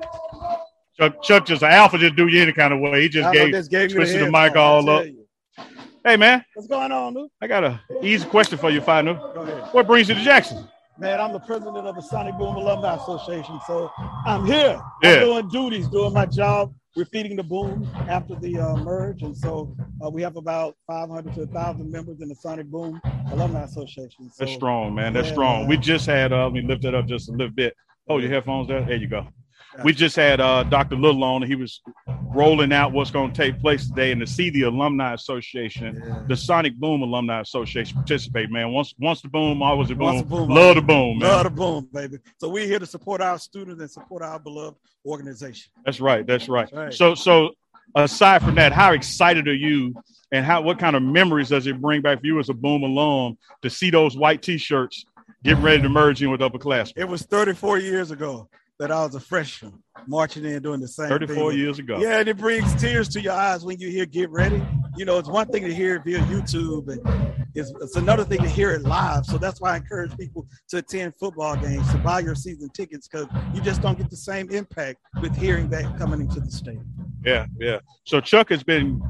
[0.98, 3.04] Chuck, Chuck just Alpha just do you any kind of way.
[3.04, 5.06] He just gave this gave twisted the head mic all up.
[5.06, 5.26] you.
[6.04, 7.30] Hey man, What's going on, Lou?
[7.42, 8.82] I got a easy question for you,
[9.42, 9.74] ahead.
[9.74, 10.68] What brings you to Jackson?
[10.98, 13.90] Man, I'm the president of the Sonic Boom Alumni Association, so
[14.26, 14.82] I'm here.
[15.02, 15.10] Yeah.
[15.12, 16.74] I'm doing duties, doing my job.
[16.96, 21.34] We're feeding the boom after the uh, merge, and so uh, we have about 500
[21.36, 23.00] to 1,000 members in the Sonic Boom
[23.32, 24.30] Alumni Association.
[24.30, 25.14] So, That's strong, man.
[25.14, 25.60] That's Yeah, strong.
[25.62, 25.70] man.
[25.70, 27.76] We just had uh let me lift that up just a little bit.
[28.08, 28.84] Hold your headphones there.
[28.84, 29.28] There you go.
[29.84, 30.96] We just had uh Dr.
[30.96, 31.42] Little on.
[31.44, 31.82] He was
[32.36, 36.24] rolling out what's going to take place today and to see the alumni association, Yeah.
[36.28, 38.72] the Sonic Boom Alumni Association participate, man.
[38.72, 40.18] Once once the boom, always the boom.
[40.18, 41.30] The boom, Love the boom, man.
[41.30, 42.18] Love the boom, baby.
[42.38, 45.72] So we're here to support our students and support our beloved organization.
[45.86, 46.26] That's right.
[46.26, 46.70] That's right.
[46.74, 46.94] Right.
[46.94, 47.52] So so
[47.96, 49.94] aside from that, how excited are you
[50.32, 52.84] and how what kind of memories does it bring back for you as a boom
[52.84, 55.06] alum to see those white t-shirts
[55.44, 56.94] getting ready to merge in with upperclassmen?
[56.98, 58.50] It was 34 years ago
[58.80, 61.60] that I was a freshman marching in doing the same 34 thing.
[61.60, 62.00] years ago.
[62.00, 64.62] Yeah, and it brings tears to your eyes when you hear "Get Ready."
[65.00, 68.40] you know, it's one thing to hear it via YouTube, and it's, it's another thing
[68.40, 69.26] to hear it live.
[69.26, 73.08] So that's why I encourage people to attend football games, to buy your season tickets,
[73.08, 76.86] because you just don't get the same impact with hearing that coming into the stadium.
[77.24, 77.80] Yeah, yeah.
[78.04, 79.02] So Chuck has been,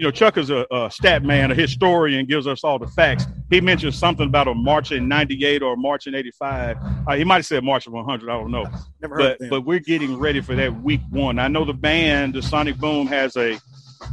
[0.00, 3.26] you know, Chuck is a, a stat man, a historian, gives us all the facts.
[3.50, 6.78] He mentioned something about a March in '98 or a March in '85.
[7.06, 8.30] Uh, he might have said March of 100.
[8.30, 8.64] I don't know.
[9.02, 11.38] Never heard But but we're getting ready for that week one.
[11.38, 13.58] I know the band, the Sonic Boom, has a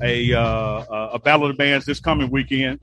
[0.04, 2.82] a uh, a battle of the bands this coming weekend,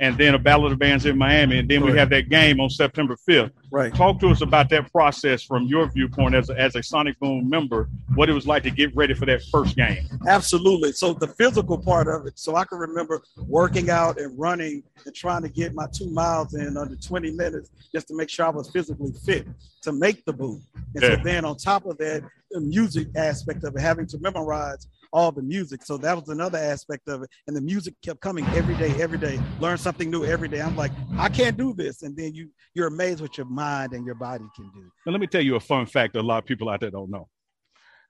[0.00, 2.60] and then a battle of the bands in Miami, and then we have that game
[2.60, 3.50] on September 5th.
[3.70, 3.94] right.
[3.94, 7.48] Talk to us about that process from your viewpoint as a, as a Sonic Boom
[7.48, 7.88] member.
[8.14, 10.06] What it was like to get ready for that first game.
[10.26, 10.92] Absolutely.
[10.92, 12.38] So the physical part of it.
[12.38, 16.54] So I can remember working out and running and trying to get my two miles
[16.54, 19.46] in under 20 minutes just to make sure I was physically fit
[19.82, 20.62] to make the boom.
[20.94, 21.16] And Yeah.
[21.16, 25.30] so then on top of that, the music aspect of it, having to memorize all
[25.30, 25.84] the music.
[25.84, 27.30] So that was another aspect of it.
[27.46, 29.38] And the music kept coming every day, every day.
[29.60, 30.60] Learn something new every day.
[30.60, 32.02] I'm like, I can't do this.
[32.02, 34.90] And then you you're amazed what your mind and your body can do.
[35.06, 36.90] Now, let me tell you a fun fact that a lot of people out there
[36.90, 37.28] don't know.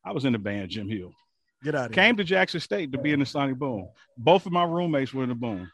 [0.05, 1.13] I was in the band Jim Hill.
[1.63, 2.03] Get out of here.
[2.03, 3.89] Came to Jackson State to be in the Sonic Boom.
[4.17, 5.71] Both of my roommates were in the Boom.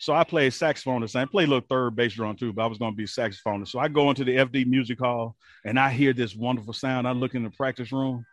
[0.00, 1.22] So I played saxophone the same.
[1.22, 3.06] I played a little third bass drum too, but I was going to be a
[3.06, 3.68] saxophonist.
[3.68, 7.06] So I go into the FD music hall and I hear this wonderful sound.
[7.06, 8.24] I look in the practice room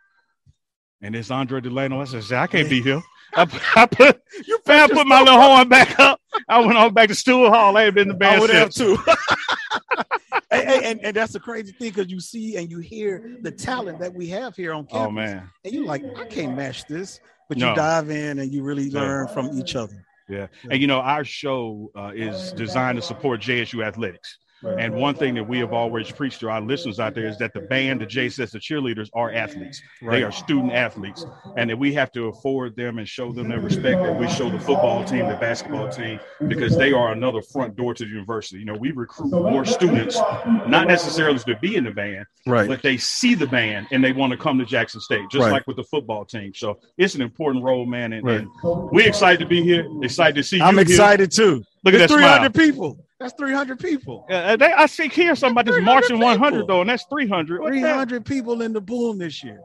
[1.02, 2.00] and it's Andre Delano.
[2.00, 3.02] I said, I can't be here.
[3.34, 6.20] I, I put, you I put my little horn back up.
[6.48, 7.76] I went on back to Stewart Hall.
[7.76, 8.98] I ain't been in the I would have too.
[10.50, 13.50] and, and, and, and that's the crazy thing because you see and you hear the
[13.50, 15.06] talent that we have here on campus.
[15.08, 15.50] Oh man.
[15.64, 17.20] And you're like, I can't match this.
[17.48, 17.70] But No.
[17.70, 19.00] you dive in and you really Yeah.
[19.00, 20.04] learn from each other.
[20.28, 20.46] Yeah.
[20.70, 24.38] And you know, our show uh, is designed to support JSU athletics.
[24.64, 27.52] And one thing that we have always preached to our listeners out there is that
[27.52, 29.82] the band, the JSS, the cheerleaders are athletes.
[30.00, 31.24] They are student athletes.
[31.56, 34.50] And that we have to afford them and show them that respect that we show
[34.50, 38.58] the football team, the basketball team, because they are another front door to the university.
[38.58, 40.16] You know, we recruit more students,
[40.66, 42.68] not necessarily to be in the band, Right.
[42.68, 45.52] but they see the band and they want to come to Jackson State, just Right.
[45.52, 46.52] like with the football team.
[46.54, 48.12] So it's an important role, man.
[48.12, 48.40] And, Right.
[48.40, 50.62] and we're excited to be here, excited to see you.
[50.62, 50.82] I'm here.
[50.82, 51.64] excited too.
[51.84, 52.50] Look at It's that smile.
[52.50, 53.04] 300 people.
[53.18, 54.26] That's 300 people.
[54.30, 57.60] Uh, they, I see here somebody's 300 marching 100 though, and that's 300.
[57.60, 57.88] What the hell?
[57.90, 59.60] 300 people in the boom this year.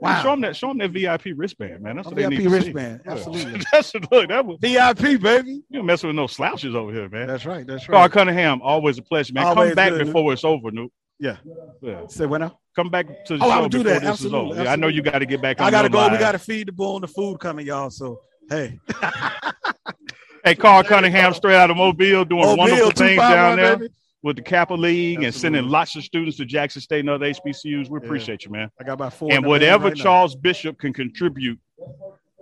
[0.00, 0.56] Man, Show them that.
[0.56, 1.94] Show them that VIP wristband, man.
[1.94, 3.60] That's what they VIP need to wristband, absolutely.
[3.72, 4.28] that's look.
[4.28, 5.62] That was VIP, baby.
[5.68, 7.28] you don't mess with no slouches over here, man.
[7.28, 7.64] That's right.
[7.64, 7.94] That's right.
[7.96, 8.08] Carl.
[8.08, 9.46] Cunningham, always a pleasure, man.
[9.46, 10.90] Always Come back good, before it's over, Nuke.
[11.20, 11.36] Yeah.
[11.80, 12.08] Yeah.
[12.08, 12.58] Say when now?
[12.74, 14.00] Come back to the Oh, I show do before that.
[14.00, 14.64] this Absolutely, is over.
[14.64, 15.60] Yeah, I know you got to get back.
[15.60, 16.12] I gotta your go.
[16.12, 17.90] We gotta feed the bull and the food coming, y'all.
[17.90, 18.18] So
[18.50, 18.80] hey.
[20.44, 23.92] Hey, Carl Cunningham, straight out of Mobile, doing Mobile, wonderful things down there baby.
[24.22, 27.88] with the Kappa League and sending lots of students to Jackson State and other HBCUs.
[27.88, 28.04] We Yeah.
[28.06, 28.68] appreciate you, man.
[28.80, 29.32] I got about four.
[29.32, 30.02] And whatever band right now.
[30.02, 31.60] Charles Bishop can contribute,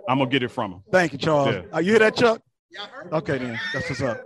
[0.09, 0.83] I'm gonna get it from him.
[0.91, 1.55] Thank you, Charles.
[1.55, 1.63] Yeah.
[1.73, 2.41] Are you hear that, Chuck?
[3.13, 3.61] Okay, then.
[3.75, 4.21] That's what's up.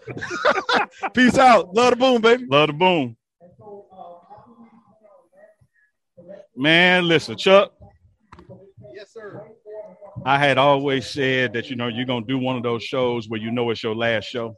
[1.15, 1.75] Peace out.
[1.75, 2.45] Love the boom, baby.
[2.47, 3.17] Love the boom.
[6.57, 7.73] Man, listen, Chuck.
[8.95, 9.43] Yes, sir.
[10.25, 13.41] I had always said that you know you're gonna do one of those shows where
[13.41, 14.57] you know it's your last show.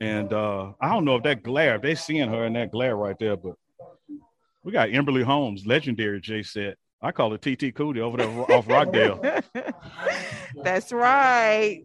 [0.00, 2.96] And uh I don't know if that glare, if they seeing her in that glare
[2.96, 3.54] right there, but
[4.64, 6.76] we got Emberly Holmes, legendary J set.
[7.00, 9.20] I call it TT Cootie over there off Rockdale.
[10.62, 11.82] That's right.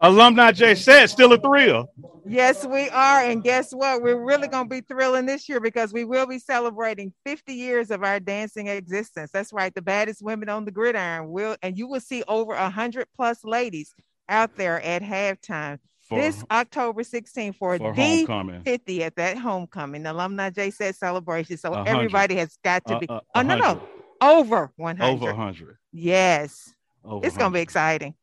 [0.00, 1.90] Alumni Jay said, still a thrill.
[2.24, 3.20] Yes, we are.
[3.24, 4.00] And guess what?
[4.00, 7.90] We're really going to be thrilling this year because we will be celebrating 50 years
[7.90, 9.30] of our dancing existence.
[9.32, 9.74] That's right.
[9.74, 13.44] The baddest women on the gridiron will, and you will see over a hundred plus
[13.44, 13.92] ladies
[14.28, 18.62] out there at halftime For, this October 16th for, for the homecoming.
[18.62, 21.56] 50th that homecoming, alumni J-Sette celebration.
[21.56, 21.90] So hundred.
[21.90, 23.82] everybody has got to Uh, be, uh, oh, no, no,
[24.20, 25.12] over 100.
[25.12, 25.76] Over 100.
[25.92, 26.72] Yes.
[27.04, 28.14] Over It's going to be exciting.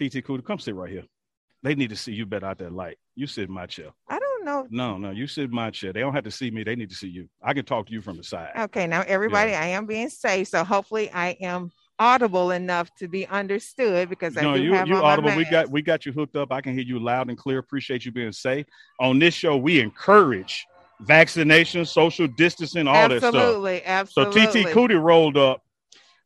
[0.00, 1.04] TT Cootie, come sit right here.
[1.62, 2.96] They need to see you better out that light.
[3.16, 3.90] You sit in my chair.
[4.08, 4.66] I don't know.
[4.70, 5.92] No, no, you sit in my chair.
[5.92, 6.64] They don't have to see me.
[6.64, 7.28] They need to see you.
[7.42, 8.52] I can talk to you from the side.
[8.58, 13.26] Okay, now everybody, I am being safe, so hopefully I am audible enough to be
[13.26, 15.36] understood because I No, you you audible.
[15.36, 16.50] We got we got you hooked up.
[16.50, 17.58] I can hear you loud and clear.
[17.58, 18.64] Appreciate you being safe.
[18.98, 20.66] On this show, we encourage
[21.00, 23.34] vaccination, social distancing, all that stuff.
[23.34, 24.46] absolutely, absolutely.
[24.46, 24.64] So.
[24.64, 25.62] TT Cootie rolled up,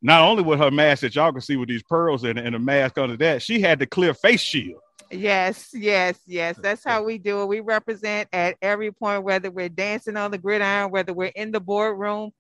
[0.05, 2.59] not only with her mask that y'all can see with these pearls and, and a
[2.59, 4.81] mask under that, she had the clear face shield.
[5.11, 6.59] Yes, yes, yes.
[6.63, 7.47] That's how we do it.
[7.47, 11.61] We represent at every point, whether we're dancing on the gridiron, whether we're in the
[11.61, 12.33] boardroom,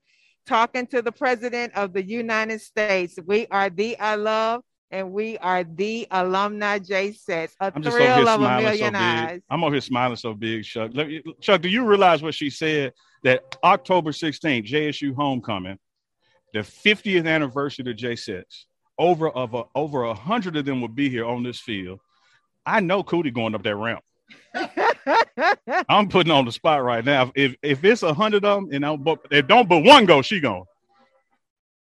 [0.47, 3.19] talking to the president of the United States.
[3.25, 7.53] We are the I love, and we are the alumni J-Settes.
[7.63, 9.41] A I'm just over here thrill of a smiling so eyes.
[9.49, 10.91] I'm over here smiling so big, Chuck.
[10.93, 12.93] Let me- Chuck, do you realize what she said?
[13.23, 15.79] That October 16th, JSU homecoming,
[16.55, 18.65] the 50th anniversary of J-Settes.
[18.97, 22.01] over of a, over a hundred of them would be here on this field.
[22.65, 24.03] I know Cootie going up that ramp.
[25.89, 27.33] I'm putting on the spot right now.
[27.35, 30.23] If if it's a hundred of them, and I but if don't but one go,
[30.23, 30.65] she going.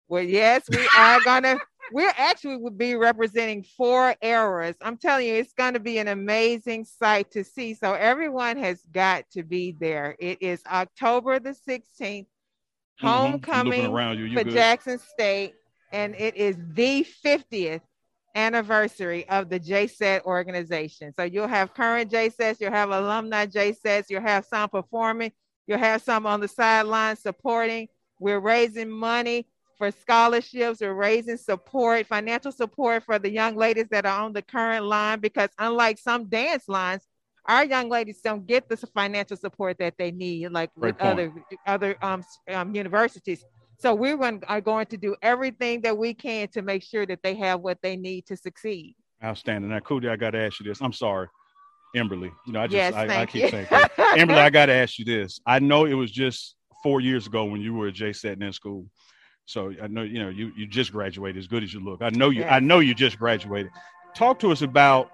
[0.09, 1.59] Well, yes, we are gonna.
[1.93, 4.77] We're actually would be representing four eras.
[4.83, 7.75] I'm telling you, it's going to be an amazing sight to see.
[7.75, 10.15] So everyone has got to be there.
[10.21, 12.27] It is October the 16th, Mhm.
[12.27, 12.40] I'm looking
[13.03, 13.09] Mm-hmm.
[13.09, 14.27] homecoming around you.
[14.27, 14.53] You for good?
[14.53, 15.55] Jackson State,
[15.93, 17.81] and it is the 50th
[18.35, 21.13] anniversary of the J-Sette organization.
[21.17, 25.33] So you'll have current J-Settes, you'll have alumni J-Settes, you'll have some performing,
[25.67, 27.89] you'll have some on the sidelines supporting.
[28.21, 29.47] We're raising money
[29.79, 34.43] for scholarships, we're raising support, financial support for the young ladies that are on the
[34.43, 37.03] current line, because unlike some dance lines,
[37.51, 41.13] our young ladies don't get the financial support that they need, like Great with point.
[41.13, 41.33] other
[41.67, 43.45] other um, um, universities.
[43.79, 47.35] So we are going to do everything that we can to make sure that they
[47.37, 48.95] have what they need to succeed.
[49.25, 49.71] Outstanding.
[49.71, 50.81] Now, Cootie, I got to ask you this.
[50.81, 51.29] I'm sorry,
[51.97, 52.31] Emberly.
[52.47, 53.67] You know, I just yes, I, I keep saying.
[53.67, 55.41] Emberly, I got to ask you this.
[55.45, 58.87] I know it was just four years ago when you were at J-Sette in school.
[59.47, 62.03] So I know you know you you just graduated as good as you look.
[62.03, 63.73] I know you I know you just graduated.
[64.15, 65.11] Talk to us about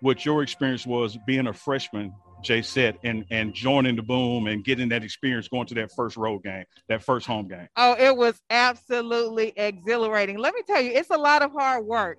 [0.00, 4.88] what your experience was being a freshman J-Sette and and joining the boom and getting
[4.88, 7.68] that experience going to that first road game, that first home game.
[7.76, 10.38] Oh, it was absolutely exhilarating.
[10.38, 12.18] Let me tell you, it's a lot of hard work.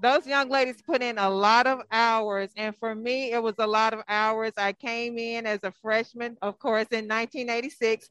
[0.00, 2.50] Those young ladies put in a lot of hours.
[2.56, 4.52] And for me, it was a lot of hours.
[4.56, 8.08] I came in as a freshman, of course, in 1986.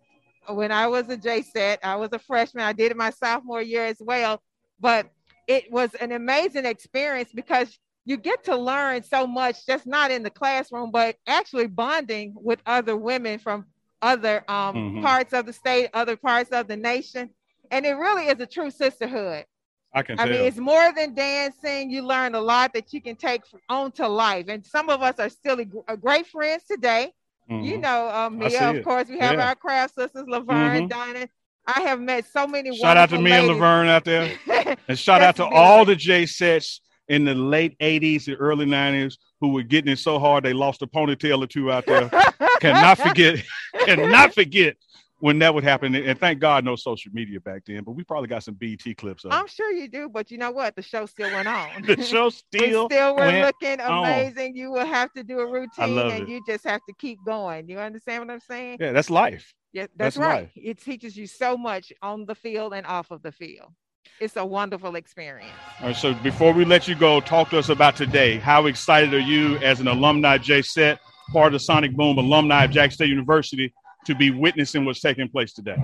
[0.48, 2.64] When I was a J-Sette, I was a freshman.
[2.64, 4.42] I did it my sophomore year as well.
[4.80, 5.12] But
[5.48, 10.24] it was an amazing experience because you get to learn so much, just not in
[10.24, 13.66] the classroom, but actually bonding with other women from
[14.02, 15.02] other um, Mhm.
[15.04, 17.30] parts of the state, other parts of the nation.
[17.70, 19.46] And it really is a true sisterhood.
[19.94, 20.34] I can I tell.
[20.34, 21.92] mean, it's more than dancing.
[21.92, 24.46] You learn a lot that you can take on to life.
[24.48, 27.14] And some of us are still a great friends today.
[27.50, 27.82] You Mhm.
[27.82, 28.84] know, uh, Mia, of it.
[28.84, 29.50] course, we have Yeah.
[29.50, 30.90] our craft sisters, Laverne, Mhm.
[30.90, 31.28] Donna.
[31.68, 33.62] I have met so many Shout out to me and ladies.
[33.62, 34.32] Laverne out there.
[34.88, 35.58] And shout out to amazing.
[35.64, 36.80] all the J-Settes
[37.12, 40.82] in the late 80s and early 90s who were getting it so hard they lost
[40.82, 42.10] a ponytail or two out there.
[42.62, 43.44] cannot forget,
[43.86, 44.78] cannot forget
[45.20, 45.94] when that would happen.
[45.94, 49.26] And thank God no social media back then, but we probably got some BT clips
[49.26, 50.78] of I'm sure you do, but you know what?
[50.78, 51.82] The show still went on.
[51.86, 54.06] the show still, we still were went looking on.
[54.06, 54.56] amazing.
[54.56, 56.30] You will have to do a routine love and it.
[56.30, 57.68] you just have to keep going.
[57.68, 58.78] You understand what I'm saying?
[58.80, 59.54] Yeah, that's life.
[59.74, 60.42] Yeah, that's, That's right.
[60.44, 60.52] life.
[60.56, 63.72] It teaches you so much on the field and off of the field.
[64.20, 65.52] It's a wonderful experience.
[65.80, 68.38] All right, so before we let you go, talk to us about today.
[68.38, 71.00] How excited are you as an alumni J-Sette,
[71.32, 73.74] part of the Sonic Boom alumni of Jack State University,
[74.06, 75.78] to be witnessing what's taking place today?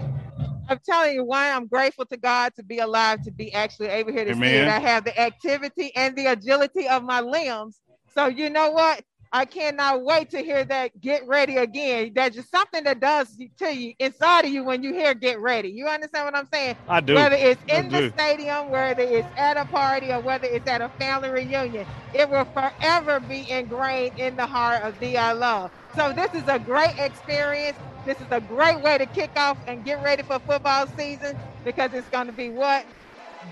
[0.70, 4.12] I'm telling you, one, I'm grateful to God to be alive, to be actually able
[4.12, 4.68] here to see Amen.
[4.68, 4.70] it.
[4.70, 7.80] I have the activity and the agility of my limbs.
[8.14, 9.02] So you know what?
[9.32, 12.14] I cannot wait to hear that get ready again.
[12.16, 15.70] That's just something that does to you inside of you when you hear get ready.
[15.70, 16.78] You understand what I'm saying?
[16.88, 17.16] I do.
[17.16, 20.90] Whether it's in the stadium, whether it's at a party, or whether it's at a
[20.90, 25.72] family reunion, it will forever be ingrained in the heart of Thee I Love.
[25.96, 27.78] So this is a great experience.
[28.06, 31.94] This is a great way to kick off and get ready for football season because
[31.94, 32.86] it's going to be what?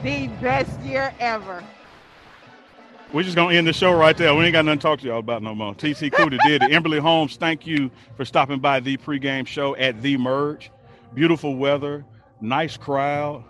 [0.04, 1.64] The best year ever.
[3.16, 4.36] We're just gonna end the show right there.
[4.36, 5.74] We ain't got nothing to talk to y'all about no more.
[5.74, 6.70] TC Cooter did it.
[6.70, 10.70] Emberly Holmes, thank you for stopping by the pregame show at the Merge.
[11.14, 12.04] Beautiful weather,
[12.42, 13.46] nice crowd.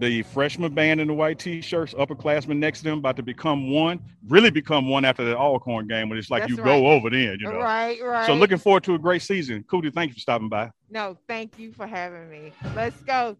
[0.00, 4.00] The freshman band in the white t-shirts, upperclassmen next to them, about to become one.
[4.26, 6.64] Really become one after that Alcorn game when it's like That's you right.
[6.64, 7.58] go over then, you know.
[7.60, 8.26] Right, right.
[8.26, 9.64] So looking forward to a great season.
[9.68, 10.72] Cootie, thank you for stopping by.
[10.90, 12.50] No, thank you for having me.
[12.74, 13.36] Let's go.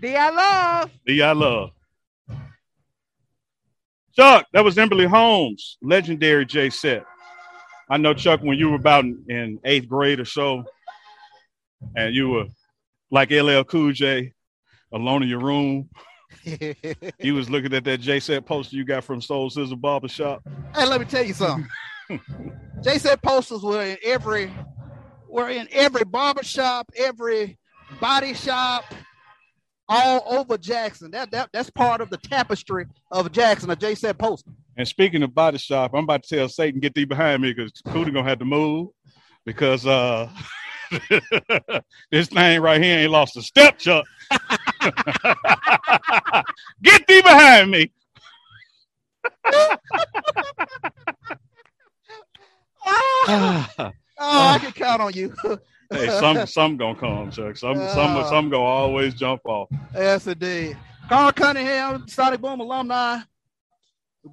[0.00, 0.90] Thee I Love.
[1.06, 1.70] The I love.
[4.18, 7.04] Chuck, that was Emberly Holmes, legendary J-Sette.
[7.88, 10.64] I know Chuck when you were about in, in eighth grade or so,
[11.94, 12.46] and you were
[13.12, 14.32] like LL Cool J,
[14.92, 15.88] alone in your room.
[17.20, 20.42] You was looking at that J-Sette poster you got from Soul Sizzle Barber Shop.
[20.74, 21.68] Hey, let me tell you something.
[22.82, 24.52] J-Sette posters were in every
[25.28, 27.56] were in every barber shop, every
[28.00, 28.84] body shop,
[29.88, 31.10] all over Jackson.
[31.12, 34.50] That, that that's part of the tapestry of Jackson, a J-Sette poster.
[34.76, 37.72] And speaking of body shop, I'm about to tell Satan get thee behind me because
[37.86, 38.88] Cootie gonna have to move
[39.44, 40.28] because uh
[42.10, 44.04] this thing right here ain't lost a step, Chuck.
[46.82, 47.92] get thee behind me.
[54.20, 55.32] Oh, I can count on you.
[55.90, 57.56] Hey, some some gonna come, Chuck.
[57.56, 58.28] Some some Uh.
[58.28, 59.68] some gonna always jump off.
[59.94, 60.76] yes, indeed.
[61.08, 63.20] Carl Cunningham, Sonic Boom alumni.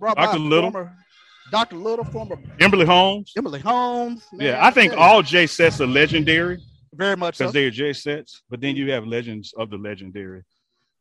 [0.02, 0.40] Dr.
[0.40, 0.72] Little.
[0.72, 0.98] former
[1.52, 1.76] Dr.
[1.78, 3.32] Little, former Emily Holmes.
[3.38, 4.28] Emily Holmes.
[4.34, 6.62] Man, Yeah, I think all J-Settes are legendary
[6.94, 7.44] very much so.
[7.46, 10.44] because they're J-Settes, but then you have legends of the legendary.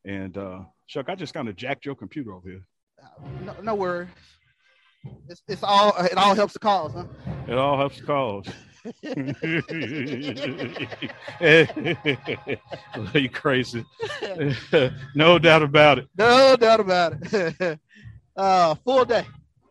[0.05, 2.67] And uh Chuck, I just kind of jacked your computer over here.
[3.45, 4.09] No, no worries.
[5.29, 7.05] It's, it's all it all helps the cause, huh?
[7.49, 8.47] It all helps the cause.
[13.15, 13.85] You crazy.
[15.15, 16.09] no doubt about it.
[16.19, 17.79] No doubt about it.
[18.37, 19.25] uh, full day,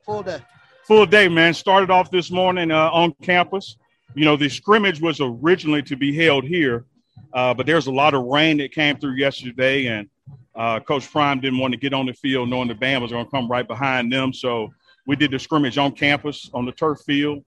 [0.04, 0.40] full day.
[0.88, 1.54] Full day, man.
[1.54, 3.78] Started off this morning uh, on campus.
[4.16, 6.86] You know, the scrimmage was originally to be held here,
[7.34, 10.10] uh, but there's a lot of rain that came through yesterday, and
[10.56, 13.26] uh, Coach Prime didn't want to get on the field knowing the band was going
[13.26, 14.34] to come right behind them.
[14.34, 14.74] So
[15.06, 17.44] we did the scrimmage on campus on the turf field,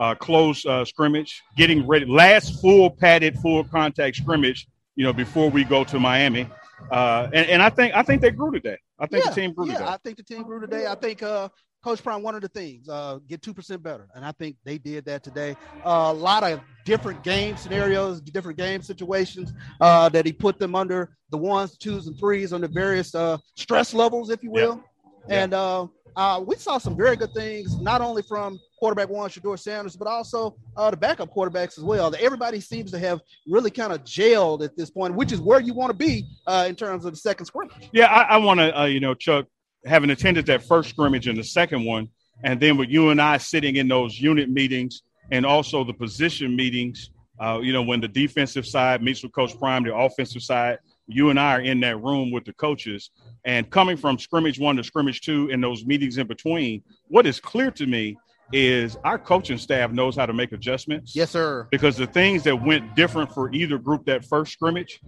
[0.00, 2.06] uh, close uh, scrimmage, getting ready.
[2.06, 6.48] Last full padded, full contact scrimmage, you know, before we go to Miami.
[6.90, 8.78] Uh, and, and I think I think they grew today.
[8.98, 9.84] I think yeah, the team grew yeah, today.
[9.86, 10.86] I think the team grew today.
[10.86, 11.50] I think uh,
[11.84, 14.78] Coach Prime one of the things uh, get two percent better, and I think they
[14.78, 15.54] did that today.
[15.84, 20.74] Uh, a lot of different game scenarios, different game situations uh, that he put them
[20.74, 24.66] under the ones, twos, and threes under various uh, stress levels, if you Yeah.
[24.66, 24.84] will.
[25.28, 25.86] And uh,
[26.16, 30.08] uh, we saw some very good things, not only from quarterback one, Shedeur Sanders, but
[30.08, 32.14] also uh, the backup quarterbacks as well.
[32.18, 35.74] Everybody seems to have really kind of gelled at this point, which is where you
[35.74, 37.90] want to be uh, in terms of the second scrimmage.
[37.92, 39.46] Yeah, I, I want to, uh, you know, Chuck,
[39.84, 42.08] having attended that first scrimmage and the second one,
[42.44, 46.56] and then with you and I sitting in those unit meetings and also the position
[46.56, 50.78] meetings, uh, you know, when the defensive side meets with Coach Prime, the offensive side,
[51.12, 53.10] you and I are in that room with the coaches.
[53.44, 57.40] And coming from scrimmage one to scrimmage two and those meetings in between, what is
[57.40, 58.16] clear to me
[58.52, 61.68] is our coaching staff knows how to make adjustments Yes, sir.
[61.70, 65.00] because the things that went different for either group that first scrimmage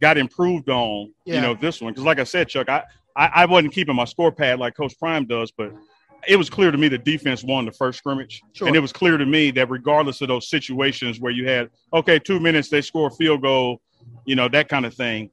[0.00, 1.36] got improved on, Yeah.
[1.36, 1.92] you know, this one.
[1.92, 2.82] Because like I said, Chuck, I,
[3.16, 5.72] I I wasn't keeping my score pad like Coach Prime does, but
[6.28, 8.42] it was clear to me the defense won the first scrimmage.
[8.52, 8.66] Sure.
[8.68, 12.18] And it was clear to me that regardless of those situations where you had, okay,
[12.18, 13.80] two minutes, they score a field goal,
[14.24, 15.30] you know, that kind of thing,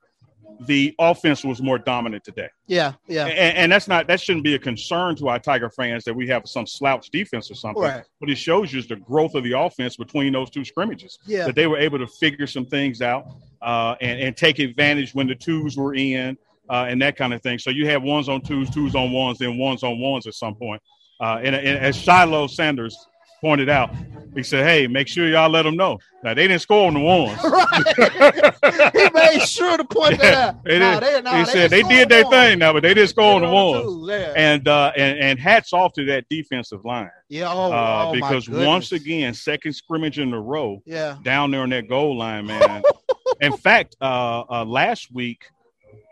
[0.61, 2.49] the offense was more dominant today.
[2.65, 3.25] Yeah, yeah.
[3.25, 6.27] And, and that's not that shouldn't be a concern to our Tiger fans that we
[6.29, 7.83] have some slouch defense or something.
[7.83, 8.03] Right.
[8.19, 11.19] But it shows you the growth of the offense between those two scrimmages.
[11.25, 11.45] Yeah.
[11.45, 13.27] That they were able to figure some things out
[13.61, 16.37] uh, and, and take advantage when the twos were in
[16.69, 17.59] uh, and that kind of thing.
[17.59, 20.55] So you have ones on twos, twos on ones, then ones on ones at some
[20.55, 20.81] point.
[21.19, 22.97] Uh, and, and as Shiloh Sanders
[23.41, 23.91] pointed out,
[24.35, 26.99] he said, "Hey, make sure y'all let them know now they didn't score on the
[26.99, 28.93] ones." right.
[28.93, 30.63] he made sure to point that out.
[30.63, 33.33] They Nah, they, nah, he said they did their thing now, but they didn't score
[33.35, 34.09] on the They ones.
[34.09, 34.33] Yeah.
[34.35, 37.51] And uh, and and hats off to that defensive line yeah.
[37.51, 41.17] Oh, uh, oh, because once again, second scrimmage in a row Yeah.
[41.23, 42.83] down there on that goal line, man.
[43.41, 45.45] in fact, uh, uh, last week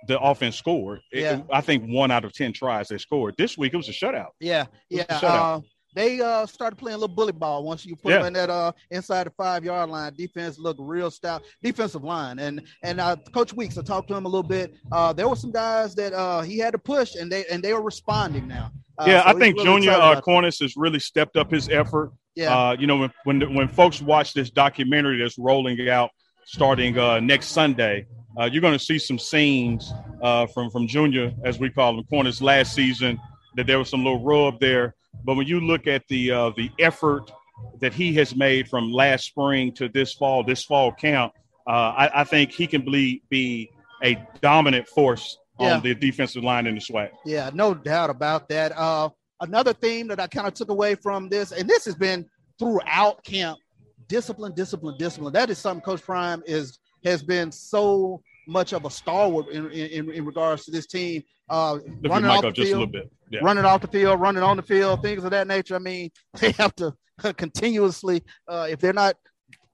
[0.08, 1.02] the offense scored.
[1.12, 1.42] It- Yeah.
[1.52, 3.36] I think one out of ten tries they scored.
[3.38, 4.30] This week it was a shutout.
[4.40, 4.66] Yeah.
[4.90, 5.04] Yeah.
[5.06, 5.58] Shutout?
[5.58, 5.62] Uh,
[5.96, 8.18] they uh, started playing a little bully ball once you put Yeah.
[8.20, 10.14] them in that uh, inside the five yard line.
[10.16, 11.44] Defense looked real stout.
[11.64, 14.76] Defensive line and and uh, Coach Weeks, I talked to him a little bit.
[14.92, 17.74] Uh, there were some guys that uh, he had to push, and they and they
[17.74, 18.72] were responding now.
[18.98, 20.22] Uh, yeah, so I think really Junior uh.
[20.22, 22.12] Cornish has really stepped up his effort.
[22.36, 22.54] Yeah.
[22.56, 26.12] Uh, you know, when when, when folks watch this documentary that's rolling out
[26.46, 28.06] starting uh, next Sunday,
[28.40, 32.04] uh, you're going to see some scenes uh, from from Junior, as we call him,
[32.06, 33.20] Cornish last season.
[33.56, 36.70] That there was some little rub there, but when you look at the uh, the
[36.80, 37.32] effort
[37.80, 41.32] that he has made from last spring to this fall, this fall camp,
[41.68, 43.70] uh, I, I think he can be be
[44.04, 45.76] a dominant force Yeah.
[45.76, 47.10] on the defensive line in the SWAC.
[47.26, 48.74] Yeah, no doubt about that.
[48.78, 49.10] Uh,
[49.42, 52.26] another theme that I kind of took away from this, and this has been
[52.60, 53.58] throughout camp,
[54.08, 55.32] discipline, discipline, discipline.
[55.34, 60.12] That is something Coach Prime is has been so much of a stalwart in in,
[60.12, 61.24] in regards to this team.
[61.50, 63.12] Uh, running off the up just a field, little bit.
[63.30, 63.40] Yeah.
[63.44, 65.76] running off the field, running on the field, things of that nature.
[65.76, 66.94] I mean, they have to
[67.38, 69.16] continuously, uh, if they're not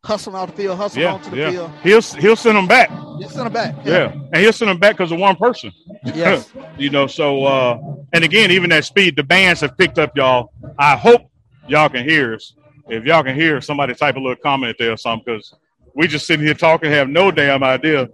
[0.03, 1.51] hustling off the field, hustling Yeah, onto the yeah.
[1.51, 2.89] field, He'll he'll send them back.
[3.21, 3.75] just send them back.
[3.85, 5.71] Yeah, and he'll send them back because of one person.
[6.05, 6.51] Yes.
[6.77, 7.07] you know.
[7.07, 7.79] So, uh,
[8.13, 10.51] and again, even that speed, the bands have picked up, y'all.
[10.77, 11.21] I hope
[11.67, 12.53] y'all can hear us.
[12.89, 15.53] If y'all can hear, somebody type a little comment there or something because
[15.95, 18.07] we just sitting here talking, have no damn idea.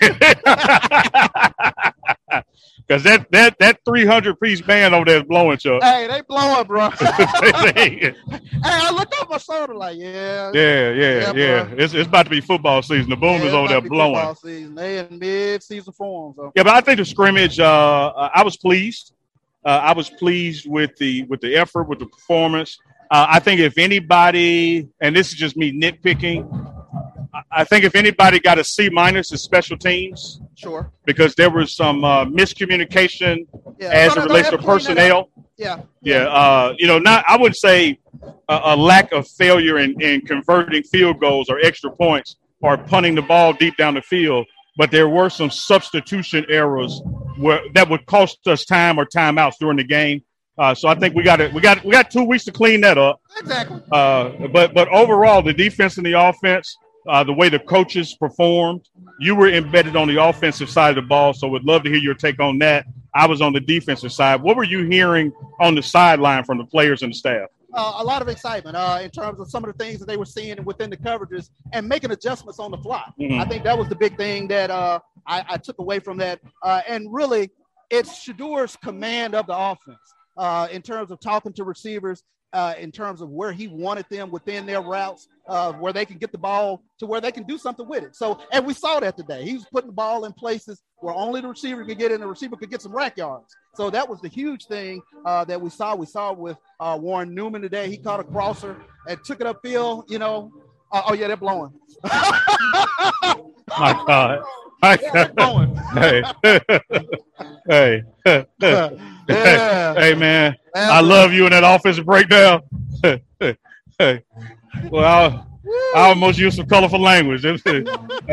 [2.86, 5.82] Because that that that three hundred piece band over there is blowing, Chuck.
[5.82, 6.90] Hey, they blowing, bro.
[7.00, 8.12] hey,
[8.64, 11.64] I looked up my shoulder like, yeah, yeah, Yeah, yeah.
[11.64, 11.74] bro.
[11.78, 13.08] It's, it's about to be football season.
[13.08, 14.14] The boom Yeah, is over there blowing.
[14.16, 14.74] football Season.
[14.74, 17.60] They in mid-season form, so Yeah, but I think the scrimmage.
[17.60, 19.14] Uh, uh, I was pleased.
[19.64, 22.76] Uh, I was pleased with the with the effort, with the performance.
[23.10, 26.81] Uh, I think if anybody, and this is just me nitpicking,
[27.50, 30.92] I, think if anybody got a C minus, it's special teams Sure.
[31.04, 33.46] because there was some uh, miscommunication
[33.78, 33.88] Yeah.
[33.88, 34.66] as No, it no, relates to clean
[34.96, 35.28] that up.
[35.28, 35.28] personnel.
[35.56, 35.80] Yeah.
[36.02, 37.98] Yeah, uh, you know, not I would say
[38.48, 43.14] a, a lack of failure in, in converting field goals or extra points or punting
[43.14, 47.00] the ball deep down the field, but there were some substitution errors
[47.38, 50.22] where that would cost us time or timeouts during the game.
[50.58, 51.52] Uh, so I think we got it.
[51.52, 53.20] We got we got two weeks to clean that up.
[53.38, 53.80] Exactly.
[53.90, 56.76] Uh, but but overall, the defense and the offense,
[57.08, 58.88] uh, the way the coaches performed,
[59.20, 61.32] you were embedded on the offensive side of the ball.
[61.32, 62.86] So would love to hear your take on that.
[63.14, 64.40] I was on the defensive side.
[64.40, 67.48] What were you hearing on the sideline from the players and the staff?
[67.74, 70.16] uh, a lot of excitement uh, in terms of some of the things that they
[70.16, 73.04] were seeing within the coverages and making adjustments on the fly.
[73.18, 73.40] Mhm.
[73.40, 76.40] I think that was the big thing that uh, I, I took away from that.
[76.62, 77.50] Uh, and really,
[77.90, 79.98] it's Shedeur's command of the offense
[80.36, 84.30] uh, in terms of talking to receivers, uh, in terms of where he wanted them
[84.30, 87.58] within their routes, uh, where they can get the ball to where they can do
[87.58, 88.14] something with it.
[88.14, 89.44] So, and we saw that today.
[89.44, 92.26] He was putting the ball in places where only the receiver could get in, the
[92.26, 93.54] receiver could get some YAC yards.
[93.74, 95.94] So that was the huge thing uh, that we saw.
[95.94, 97.88] We saw with uh, Warren Newman today.
[97.88, 98.76] He caught a crosser
[99.08, 100.04] and took it upfield.
[100.10, 100.52] You know,
[100.92, 101.72] uh, oh yeah, they're blowing.
[103.78, 104.40] My God.
[104.82, 105.30] My they're God.
[105.36, 105.76] blowing.
[105.94, 106.24] Hey,
[107.68, 108.02] hey,
[109.28, 109.94] Yeah.
[109.96, 110.54] hey, man!
[110.74, 112.62] I love you in that offensive breakdown.
[113.02, 114.24] hey,
[114.90, 115.44] well, I,
[115.98, 117.60] I almost used some colorful language, and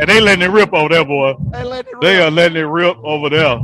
[0.07, 1.33] they letting it rip over there, boy.
[1.53, 3.59] They let it They are letting it rip over there.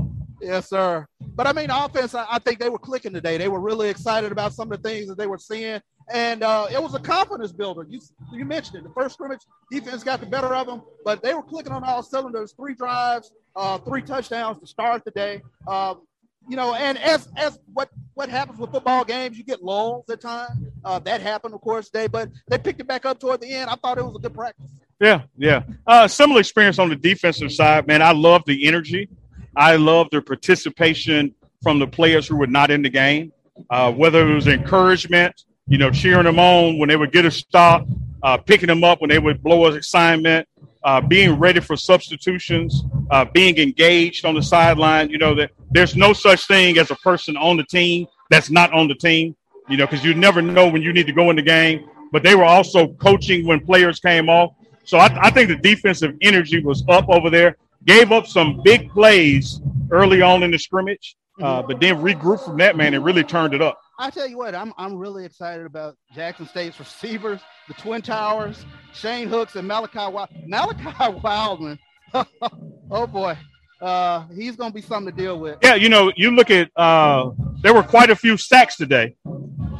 [0.46, 1.08] Yes, sir.
[1.34, 3.38] But I mean, offense, I, I think they were clicking today.
[3.38, 5.82] They were really excited about some of the things that they were seeing.
[6.14, 7.88] And uh, it was a confidence builder.
[7.90, 8.00] You,
[8.32, 8.84] you mentioned it.
[8.84, 9.40] The first scrimmage,
[9.72, 12.54] defense got the better of them, but they were clicking on all cylinders.
[12.54, 15.42] Three drives, uh, three touchdowns to start the day.
[15.68, 16.02] Um,
[16.48, 20.22] you know, and as as what what happens with football games, you get lulls at
[20.22, 20.52] times.
[20.84, 23.68] Uh, that happened, of course, today, but they picked it back up toward the end.
[23.68, 24.70] I thought it was a good practice.
[25.02, 25.64] Yeah, yeah.
[25.88, 28.04] Uh, similar experience on the defensive side, man.
[28.04, 29.10] I love the energy.
[29.56, 31.34] I love the participation
[31.64, 33.32] from the players who were not in the game.
[33.70, 35.34] Uh, whether it was encouragement,
[35.68, 37.88] you know, cheering them on when they would get a stop,
[38.22, 40.48] uh, picking them up when they would blow an assignment,
[40.84, 45.10] uh, being ready for substitutions, uh, being engaged on the sideline.
[45.10, 48.74] You know that there's no such thing as a person on the team that's not
[48.74, 49.36] on the team.
[49.70, 51.90] You know, because you never know when you need to go in the game.
[52.12, 54.54] But they were also coaching when players came off.
[54.84, 57.58] So I, I think the defensive energy was up over there.
[57.86, 59.62] Gave up some big plays
[59.92, 63.54] early on in the scrimmage, uh, but then regrouped from that man and really turned
[63.54, 63.80] it up.
[63.98, 68.66] I tell you what, I'm I'm really excited about Jackson State's receivers, the Twin Towers,
[68.94, 70.30] Shane Hooks, and Malachi Wild.
[70.46, 71.78] Malachi Wideman.
[72.92, 73.38] oh boy,
[73.82, 75.58] uh, he's gonna be something to deal with.
[75.62, 77.32] Yeah, you know, you look at uh,
[77.62, 79.16] there were quite a few sacks today.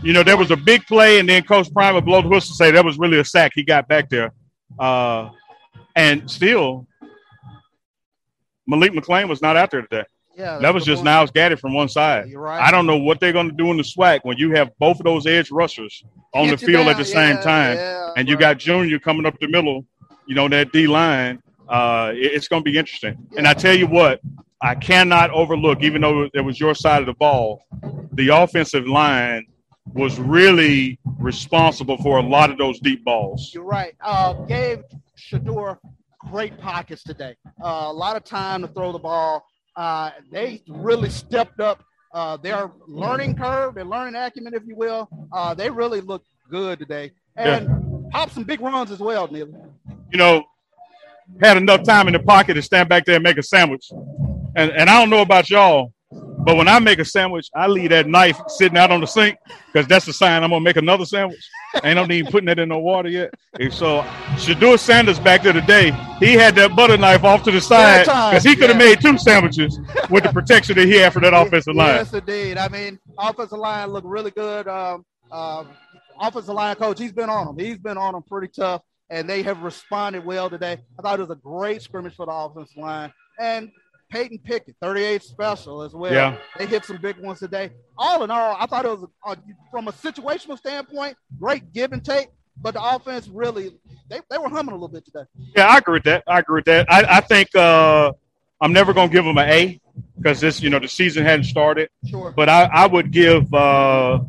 [0.02, 2.52] You know, there was a big play, and then Coach Prime would blow the whistle
[2.52, 3.52] and say that was really a sack.
[3.56, 4.32] He got back there,
[4.80, 5.30] uh,
[5.96, 6.88] and still
[8.68, 10.04] Malik McLean was not out there today.
[10.38, 12.28] Yeah, That was just Niles Gaddy from one side.
[12.28, 12.62] You're right.
[12.62, 15.00] I don't know what they're going to do in the SWAC when you have both
[15.00, 16.04] of those edge rushers
[16.34, 17.00] on the Get you field at down.
[17.00, 18.42] the same time, yeah, and you right.
[18.42, 19.86] got Junior coming up the middle.
[20.28, 21.42] You know that D line.
[21.70, 23.16] Uh, it- it's going to be interesting.
[23.38, 24.20] And I tell you what,
[24.62, 27.64] I cannot overlook, even though it was your side of the ball,
[28.12, 29.46] the offensive line
[29.94, 33.52] was really responsible for a lot of those deep balls.
[33.54, 33.96] You're right.
[34.02, 34.84] Uh, gave
[35.18, 35.78] Shedeur
[36.30, 37.36] great pockets today.
[37.64, 39.46] Uh, a lot of time to throw the ball.
[39.76, 45.10] Uh, they really stepped up uh, their learning curve, their learning acumen, if you will.
[45.34, 49.48] Uh, they really looked good today and popped some big runs as well, Neil.
[50.12, 50.44] you know,
[51.42, 53.92] had enough time in the pocket to stand back there and make a sandwich.
[54.56, 55.92] And and I don't know about y'all,
[56.46, 59.38] but when I make a sandwich, I leave that knife sitting out on the sink
[59.74, 61.44] because that's a sign I'm gonna make another sandwich.
[61.84, 63.34] Ain't no need putting that in no water yet.
[63.60, 64.02] And so
[64.36, 68.44] Shedeur Sanders back there today, he had that butter knife off to the side because
[68.44, 68.90] he could have yeah.
[68.90, 69.80] made two sandwiches
[70.10, 71.96] with the protection that he had for that offensive line.
[71.96, 72.58] Yes, indeed.
[72.58, 74.68] I mean, offensive line looked really good.
[74.68, 75.64] Um, uh,
[76.20, 77.58] offensive line coach, he's been on them.
[77.58, 80.78] He's been on them pretty tough, and they have responded well today.
[81.00, 83.12] I thought it was a great scrimmage for the offensive line.
[83.40, 83.72] And
[84.16, 86.14] Peyton Pickett, 38 special as well.
[86.14, 86.38] Yeah.
[86.58, 87.72] They hit some big ones today.
[87.98, 89.38] All in all, I thought it was, a,
[89.70, 92.30] from a situational standpoint, great give and take.
[92.62, 93.76] But the offense really,
[94.10, 95.26] they, they were humming a little bit today.
[95.58, 96.24] Yeah, I agree with that.
[96.28, 96.90] I agree with that.
[96.90, 98.14] I, I think uh,
[98.62, 99.82] I'm never gonna give them an A
[100.18, 101.90] because this, you know, the season hadn't started.
[102.10, 102.32] Sure.
[102.32, 104.20] but I, I would give uh,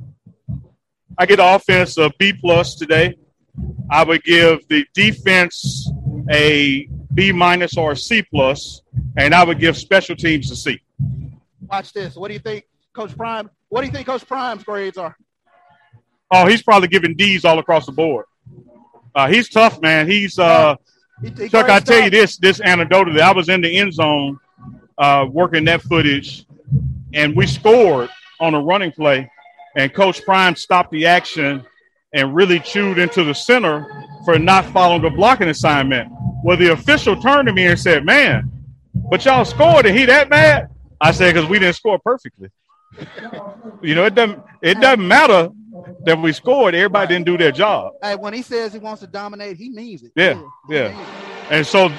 [1.17, 3.17] I get the offense a B plus today.
[3.89, 5.89] I would give the defense
[6.29, 8.83] a B minus or a C plus,
[9.17, 10.81] and I would give special teams a C.
[11.69, 12.15] Watch this.
[12.15, 13.51] What do you think, Coach Prime?
[13.69, 15.17] What do you think Coach Prime's grades are?
[16.31, 18.27] Oh, he's probably giving D's all across the board.
[19.15, 20.09] Uh, he's tough, man.
[20.09, 20.77] He's uh,
[21.23, 23.21] He, he Chuck, I tell you this this anecdotally.
[23.21, 24.39] I was in the end zone
[24.99, 26.47] uh, working that footage,
[27.15, 28.11] and we scored
[28.41, 29.31] on a running play,
[29.77, 31.65] and Coach Prime stopped the action
[32.13, 33.87] and really chewed into the center
[34.25, 36.11] for not following the blocking assignment.
[36.47, 38.49] Well, the official turned to me and said, "Man,
[39.11, 40.69] but y'all scored, and he that bad?"
[41.01, 42.51] I said, "Because we didn't score perfectly."
[43.83, 45.51] you know, it doesn't it doesn't matter
[46.05, 46.77] that we scored.
[46.77, 47.95] Everybody didn't do their job.
[48.01, 50.13] Hey, when he says he wants to dominate, he means it.
[50.15, 51.47] Yeah, He yeah.
[51.51, 51.91] And so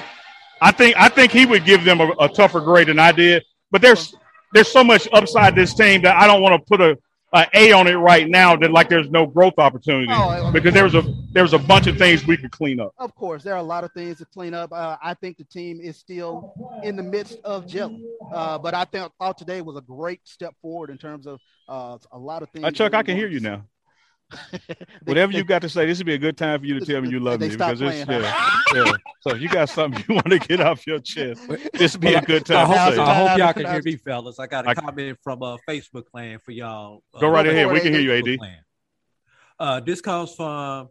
[0.62, 3.44] I think I think he would give them a, a tougher grade than I did.
[3.70, 4.16] But there's
[4.54, 6.96] there's so much upside this team that I don't want to put a,
[7.32, 10.84] a A on it right now that like there's no growth opportunity Oh, because there
[10.84, 11.02] was a
[11.32, 12.92] there was a bunch of things we could clean up.
[12.98, 14.72] Of course, there are a lot of things to clean up.
[14.72, 18.02] Uh, I think the team is still in the midst of gelling,
[18.32, 21.98] uh, but I think thought today was a great step forward in terms of uh,
[22.12, 22.64] a lot of things.
[22.64, 23.64] Uh, Chuck, I can hear you now.
[24.32, 24.58] See.
[24.68, 24.74] They-
[25.04, 26.84] Whatever they- you got to say, this would be a good time for you to
[26.86, 28.92] tell me you love me because it's yeah, yeah.
[29.22, 31.40] So if you got something you want to get off your chest,
[31.74, 34.38] this would be a good I time hope, I hope y'all can hear me, fellas.
[34.38, 37.02] I got a I- comment from a Facebook clan for y'all.
[37.14, 37.70] Uh, Go right Go ahead.
[37.70, 38.38] We can hear you, AD.
[39.60, 40.88] Uh, this comes from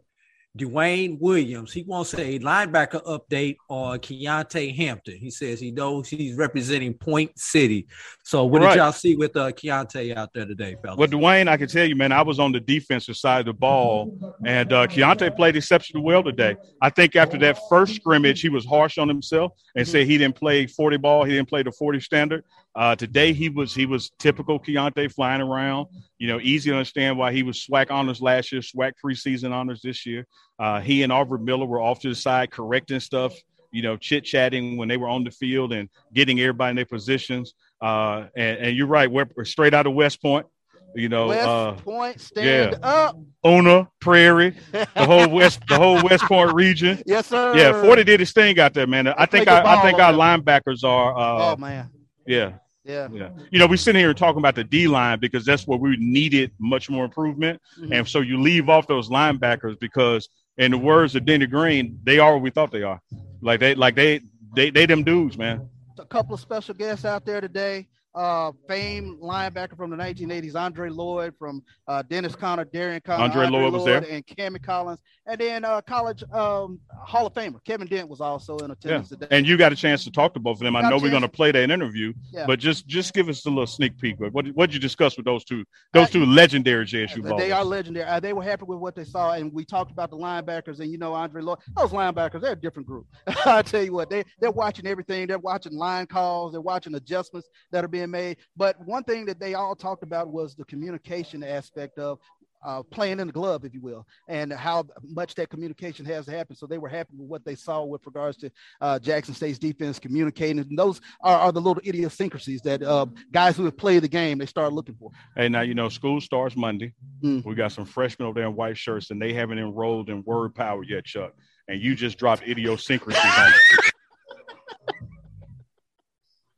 [0.58, 1.72] Dwayne Williams.
[1.72, 5.16] He wants a linebacker update on Keontae Hampton.
[5.16, 7.86] He says he knows he's representing Point City.
[8.24, 8.70] So what Right.
[8.74, 10.98] did y'all see with uh, Keontae out there today, fellas?
[10.98, 13.52] Well, Dwayne, I can tell you, man, I was on the defensive side of the
[13.54, 16.56] ball, and uh, Keontae played exceptionally well today.
[16.82, 20.36] I think after that first scrimmage, he was harsh on himself and said he didn't
[20.36, 22.44] play 40 ball, he didn't play the 40 standard.
[22.78, 25.88] Uh, today, he was he was typical Keontae flying around.
[26.18, 29.80] You know, easy to understand why he was SWAC honors last year, SWAC preseason honors
[29.82, 30.28] this year.
[30.60, 33.34] Uh, he and Aubrey Miller were off to the side correcting stuff.
[33.72, 36.86] You know, chit chatting when they were on the field and getting everybody in their
[36.86, 37.54] positions.
[37.82, 40.46] Uh, and, and you're right, we're, we're straight out of West Point.
[40.94, 43.18] You know, West uh, Point, stand up.
[43.42, 47.02] Ona, Prairie, the whole West, the whole West Point region.
[47.06, 47.56] Yes, sir.
[47.56, 49.08] Yeah, Forty did his thing out there, man.
[49.08, 51.16] I think play our, I think our linebackers are.
[51.18, 51.90] Uh, Oh man.
[52.26, 52.52] yeah,
[52.88, 53.08] Yeah.
[53.12, 53.28] yeah.
[53.50, 56.52] You know, we're sitting here talking about the D line because that's where we needed
[56.58, 57.94] much more improvement, Mhm.
[57.98, 62.18] and so you leave off those linebackers because, in the words of Denny Green, they
[62.18, 63.00] are what we thought they are.
[63.42, 64.22] Like they, like they,
[64.56, 65.68] they, they them dudes, man.
[65.98, 67.86] a couple of special guests out there today.
[68.14, 73.46] Uh, famed linebacker from the 1980s, Andre Lloyd from uh, Dennis Conner, Darian Conner, Andre
[73.46, 73.98] Lloyd was there.
[74.10, 78.56] and Cammy Collins, and then uh, college um, Hall of Famer Kevin Dent was also
[78.58, 79.28] in Yeah, attendance today.
[79.30, 80.74] and you got a chance to talk to both of them.
[80.74, 82.46] I know we're going to play that interview, Yeah.
[82.46, 84.18] but just just give us a little sneak peek.
[84.18, 87.38] What what did you discuss with those two those two legendary JSU ballers?
[87.38, 88.06] They are legendary.
[88.06, 90.80] Uh, they were happy with what they saw, and we talked about the linebackers.
[90.80, 93.06] And you know, Andre Lloyd, those linebackers, they're a different group.
[93.46, 95.26] I tell you what, they they're watching everything.
[95.28, 96.52] They're watching line calls.
[96.52, 98.38] They're watching adjustments that are being made.
[98.56, 102.18] But one thing that they all talked about was the communication aspect of.
[102.66, 106.32] Uh, playing in the glove, if you will, and how much that communication has to
[106.32, 106.56] happen.
[106.56, 110.00] So they were happy with what they saw with regards to uh, Jackson State's defense
[110.00, 110.58] communicating.
[110.58, 114.38] And those are, are the little idiosyncrasies that uh, guys who have played the game
[114.38, 115.12] they start looking for.
[115.36, 116.94] Hey, now you know school starts Monday.
[117.22, 117.44] Mm.
[117.44, 120.52] We got some freshmen over there in white shirts, and they haven't enrolled in Word
[120.56, 121.34] Power yet, Chuck.
[121.68, 123.54] And you just dropped idiosyncrasies on it.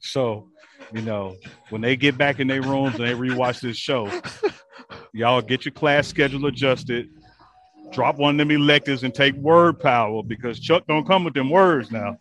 [0.00, 0.48] So,
[0.92, 1.36] you know,
[1.70, 4.10] when they get back in their rooms and they rewatch this show,
[5.12, 7.08] y'all get your class schedule adjusted.
[7.92, 11.50] Drop one of them electives and take Word Power because Chuck don't come with them
[11.50, 12.16] words now.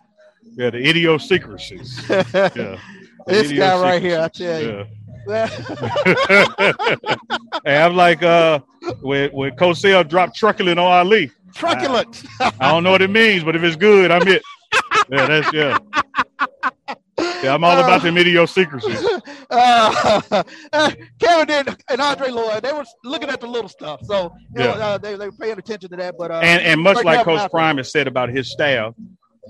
[0.55, 2.01] Yeah, the idiosyncrasies.
[2.09, 2.23] Yeah.
[3.27, 4.85] The This guy right here, I tell you.
[5.27, 5.47] Yeah.
[7.65, 8.59] Hey, I'm like uh
[9.01, 11.29] when when Cosell dropped truculent on Ali.
[11.53, 12.23] Truculent.
[12.39, 14.41] I don't know what it means, but if it's good, I'm it.
[15.09, 15.77] Yeah, that's yeah.
[17.43, 19.01] Yeah, I'm all about them idiosyncrasies.
[19.49, 20.21] uh,
[20.73, 24.01] uh, Kevin did, and Andre Lloyd, they were looking at the little stuff.
[24.03, 24.87] So, you know, Yeah.
[24.87, 26.15] uh, they, they were paying attention to that.
[26.17, 27.49] But, uh, And and much like Coach.
[27.51, 28.93] Prime has said about his staff,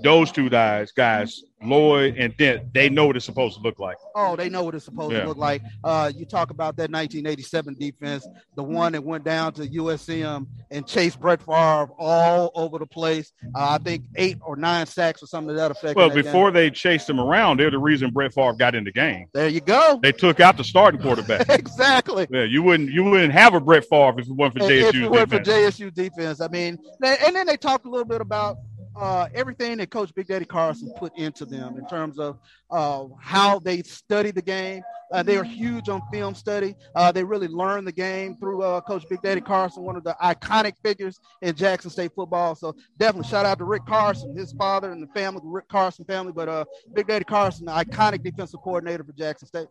[0.02, 3.96] those two guys, guys, Lloyd and Dent, they know what it's supposed to look like.
[4.14, 5.22] Oh, they know what it's supposed Yeah.
[5.22, 5.60] to look like.
[5.84, 8.26] Uh, you talk about that 1987 defense,
[8.56, 13.32] the one that went down to USM and chased Brett Favre all over the place.
[13.54, 15.96] Uh, I think eight or nine sacks or something to that effect.
[15.96, 16.24] Well, that game.
[16.24, 19.26] before they chased him around, they're the reason Brett Favre got in the game.
[19.34, 20.00] there you go.
[20.02, 21.46] They took out the starting quarterback.
[21.50, 22.26] exactly.
[22.30, 25.02] Yeah, you wouldn't you wouldn't have a Brett Favre if it wasn't for if JSU.
[25.04, 26.40] it weren't for JSU defense.
[26.40, 28.56] I mean, and then they talked a little bit about
[29.00, 32.38] uh, everything that Coach Big Daddy Carson put into them in terms of
[32.70, 34.82] uh, how they study the game.
[35.12, 36.74] Uh, they are huge on film study.
[36.94, 40.14] Uh, they really learn the game through uh, Coach Big Daddy Carson, one of the
[40.22, 42.54] iconic figures in Jackson State football.
[42.54, 46.04] So definitely shout out to Rick Carson, his father, and the family, the Rick Carson
[46.04, 46.32] family.
[46.32, 49.68] But uh, Big Daddy Carson, the iconic defensive coordinator for Jackson State.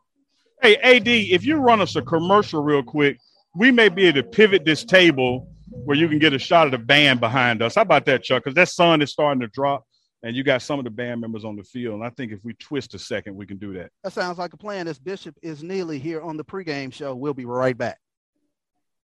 [0.61, 3.17] Hey, AD, if you run us a commercial real quick,
[3.55, 5.47] we may be able to pivot this table
[5.86, 7.75] where you can get a shot of the band behind us.
[7.75, 8.43] How about that, Chuck?
[8.43, 9.86] Because that sun is starting to drop.
[10.23, 11.95] and you got some of the band members on the field.
[11.95, 13.91] And I think if we twist a second, we can do that.
[14.03, 14.86] That sounds like a plan.
[14.86, 17.15] This Bishop is Neely here on the pregame show.
[17.15, 17.99] We'll be right back.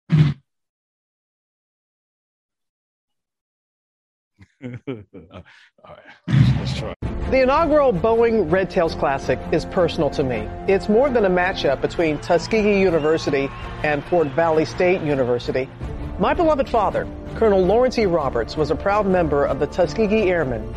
[4.63, 4.71] All
[5.83, 5.99] right,
[6.57, 6.93] let's try.
[7.29, 10.47] The inaugural Boeing Red Tails Classic is personal to me.
[10.67, 13.49] It's more than a matchup between Tuskegee University
[13.83, 15.67] and Fort Valley State University.
[16.23, 17.05] My beloved father,
[17.35, 18.05] Colonel Lawrence E.
[18.05, 20.73] Roberts, was a proud member of the Tuskegee Airmen.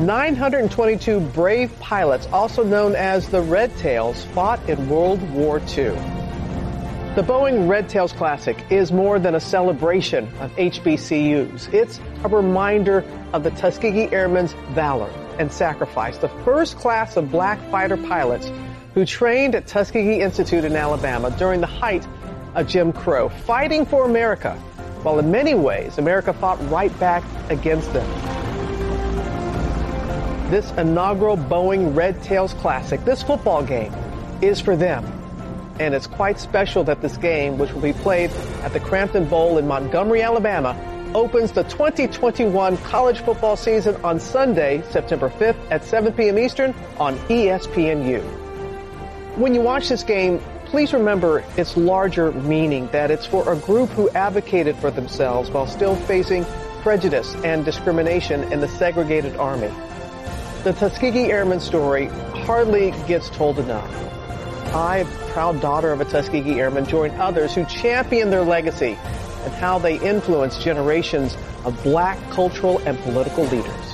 [0.00, 5.94] 922 brave pilots, also known as the Red Tails, fought in World War II.
[7.14, 11.72] The Boeing Red Tails Classic is more than a celebration of HBCUs.
[11.72, 15.08] It's a reminder of the Tuskegee Airmen's valor
[15.38, 18.52] and sacrifice, the first class of black fighter pilots
[18.92, 22.06] who trained at Tuskegee Institute in Alabama during the height
[22.54, 24.62] of Jim Crow, fighting for America,
[25.04, 28.08] while in many ways America fought right back against them.
[30.50, 33.94] This inaugural Boeing Red Tails Classic, this football game,
[34.42, 35.04] is for them
[35.80, 38.30] and it's quite special that this game, which will be played
[38.62, 40.76] at the Crampton Bowl in Montgomery, Alabama,
[41.14, 46.38] opens the 2021 college football season on Sunday, September 5th at 7 p.m.
[46.38, 48.22] Eastern on ESPNU.
[49.36, 50.40] When you watch this game,
[50.74, 55.68] please remember its larger meaning that it's for a group who advocated for themselves while
[55.68, 56.44] still facing
[56.82, 59.70] prejudice and discrimination in the segregated army.
[60.64, 62.06] The Tuskegee Airmen story
[62.44, 63.88] hardly gets told enough.
[64.74, 68.98] I, proud daughter of a Tuskegee Airman, join others who champion their legacy
[69.44, 73.93] and how they influence generations of black cultural and political leaders.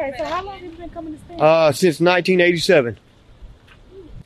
[0.00, 1.40] Okay, so how long have you been coming to Stanford?
[1.40, 2.98] Uh, since 1987.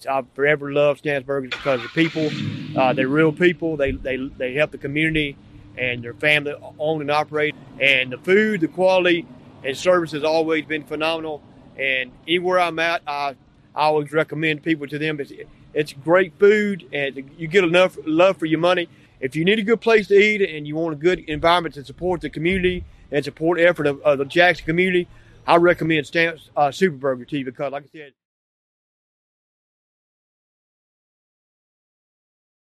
[0.09, 2.31] I've forever loved Stan's Burgers because the people,
[2.79, 3.77] uh, they're real people.
[3.77, 5.37] They, they, they help the community
[5.79, 7.55] and their family own and operate.
[7.81, 9.27] And the food, the quality,
[9.64, 11.43] and service has always been phenomenal.
[11.79, 13.35] And anywhere I'm at, I,
[13.75, 15.20] I always recommend people to them.
[15.20, 15.33] It's,
[15.72, 18.89] it's great food, and you get enough love for your money.
[19.20, 21.85] If you need a good place to eat and you want a good environment to
[21.85, 25.09] support the community and support the effort of, of the Jackson community,
[25.47, 28.12] I recommend Stamps uh, Super Burger to you because, like I said,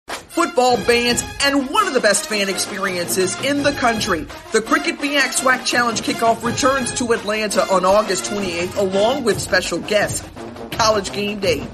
[0.07, 4.26] football bands, and one of the best fan experiences in the country.
[4.53, 9.80] The Cricket BX SWAC Challenge kickoff returns to Atlanta on August 28th along with special
[9.80, 10.28] guest,
[10.72, 11.67] College Game Day.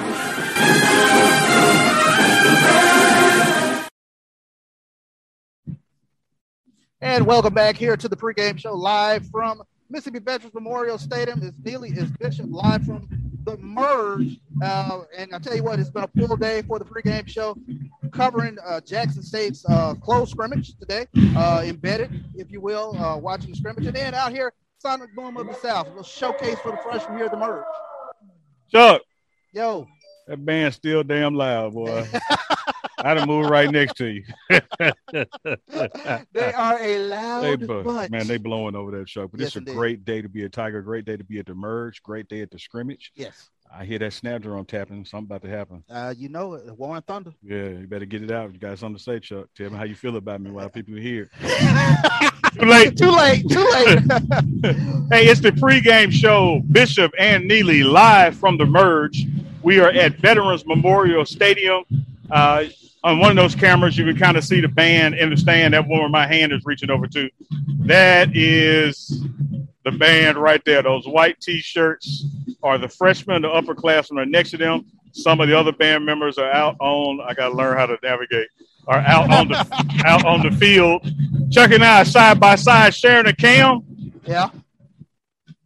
[7.00, 11.42] And welcome back here to the pregame show live from Mississippi Veterans Memorial Stadium.
[11.44, 13.08] It's Neely, is Bishop live from
[13.46, 14.40] the merge.
[14.62, 17.56] Uh, and I tell you what, it's been a full day for the pregame show,
[18.12, 23.52] covering uh, Jackson State's uh, close scrimmage today, uh, embedded, if you will, uh, watching
[23.52, 23.86] the scrimmage.
[23.86, 27.18] And then out here, Sonic Boom of the South, a little showcase for the freshmen
[27.18, 27.64] here at the merge.
[28.72, 29.02] Chuck.
[29.54, 29.88] Yo.
[30.28, 32.06] That band's still damn loud, boy.
[33.00, 34.24] I'd have moved right next to you.
[34.50, 34.62] They
[36.54, 38.10] are a loud They bunch.
[38.12, 39.28] man, they blowing over that show.
[39.28, 39.76] But Yes, it's a indeed.
[39.76, 42.41] great day to be a Tiger, great day to be at the merge, great day
[42.41, 43.12] at the scrimmage.
[43.16, 43.50] Yes.
[43.74, 45.04] I hear that snap drum tapping.
[45.06, 45.84] Something about to happen.
[45.89, 47.34] Uh, you know it, Warren Thunder.
[47.43, 48.54] Yeah, you better get it out.
[48.54, 49.48] You got something to say, Chuck.
[49.58, 51.30] Tell me how you feel about me while people are here.
[52.58, 52.98] too late.
[52.98, 53.43] Too late.
[53.50, 54.00] Too late.
[55.12, 56.62] hey, it's the pregame show.
[56.72, 59.26] Bishop and Neely live from the merge.
[59.64, 61.84] We are at Veterans Memorial Stadium.
[62.30, 62.66] Uh,
[63.04, 65.74] on one of those cameras, you can kind of see the band in the stand.
[65.74, 67.30] That one where my hand is reaching over to.
[67.80, 69.24] That is
[69.86, 70.84] the band right there.
[70.84, 72.26] Those white T-shirts
[72.64, 74.86] are the freshmen, the upperclassmen are next to them.
[75.14, 77.22] Some of the other band members are out on.
[77.26, 78.48] I got to learn how to navigate.
[78.88, 81.10] Are out on the out on the field.
[81.52, 83.82] Chuck and I are side by side sharing a cam.
[84.26, 84.50] Yeah.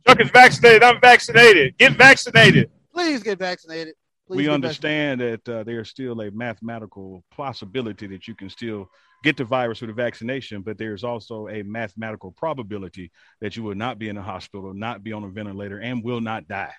[0.07, 0.84] Chuck is vaccinated.
[0.84, 1.78] I'm vaccinated.
[1.78, 2.72] Get vaccinated.
[2.93, 3.95] Please get vaccinated.
[4.38, 8.89] We understand that uh, there's still a mathematical possibility that you can still
[9.23, 13.75] get the virus with a vaccination, but there's also a mathematical probability that you will
[13.75, 16.73] not be in a hospital, not be on a ventilator, and will not die.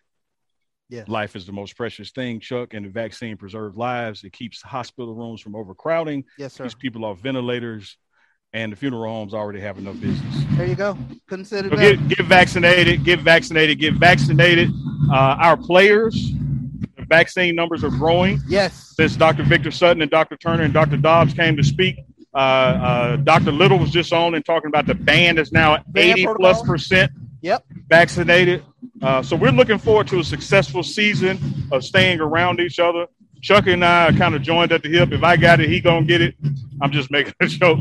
[0.89, 1.05] Yeah.
[1.07, 4.25] Life is the most precious thing, Chuck, and the vaccine preserves lives.
[4.25, 6.25] It keeps hospital rooms from overcrowding.
[6.37, 6.65] Yes, sir.
[6.65, 7.97] Keeps people off ventilators,
[8.53, 10.45] and the funeral homes already have enough business.
[10.57, 10.99] There you go.
[11.31, 11.97] It So better.
[11.97, 14.71] get, get vaccinated, get vaccinated, get vaccinated.
[15.11, 16.33] Uh, our players,
[17.17, 18.41] vaccine numbers are growing.
[18.49, 18.95] Yes.
[18.97, 19.43] Since Dr.
[19.43, 20.37] Victor Sutton and Dr.
[20.37, 20.97] Turner and Dr.
[20.97, 21.97] Dobbs came to speak,
[22.35, 23.53] uh, uh, Dr.
[23.53, 26.41] Little was just on and talking about the band is now at Band 80 protocol.
[26.55, 27.65] plus percent Yep.
[27.89, 28.63] vaccinated.
[29.03, 31.39] Uh, so we're looking forward to a successful season
[31.73, 33.07] of staying around each other.
[33.43, 35.13] Chuck and I kind of joined at the hip.
[35.13, 36.35] If I got it, he gonna get it.
[36.81, 37.81] I'm just making a joke,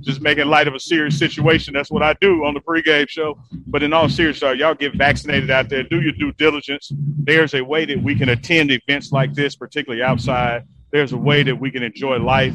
[0.00, 1.74] just making light of a serious situation.
[1.74, 3.38] That's what I do on the pregame show.
[3.66, 5.82] But in all seriousness, y'all get vaccinated out there.
[5.82, 6.90] Do your due diligence.
[6.92, 10.64] There's a way that we can attend events like this, particularly outside.
[10.90, 12.54] There's a way that we can enjoy life.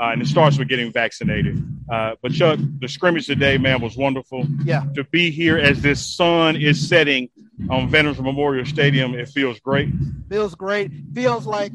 [0.00, 1.60] Uh, and it starts with getting vaccinated.
[1.90, 4.46] Uh, but Chuck, the scrimmage today, man, was wonderful.
[4.64, 4.84] Yeah.
[4.94, 7.28] To be here as this sun is setting
[7.68, 9.88] on Veterans Memorial Stadium, it feels great.
[10.28, 10.92] Feels great.
[11.14, 11.72] Feels like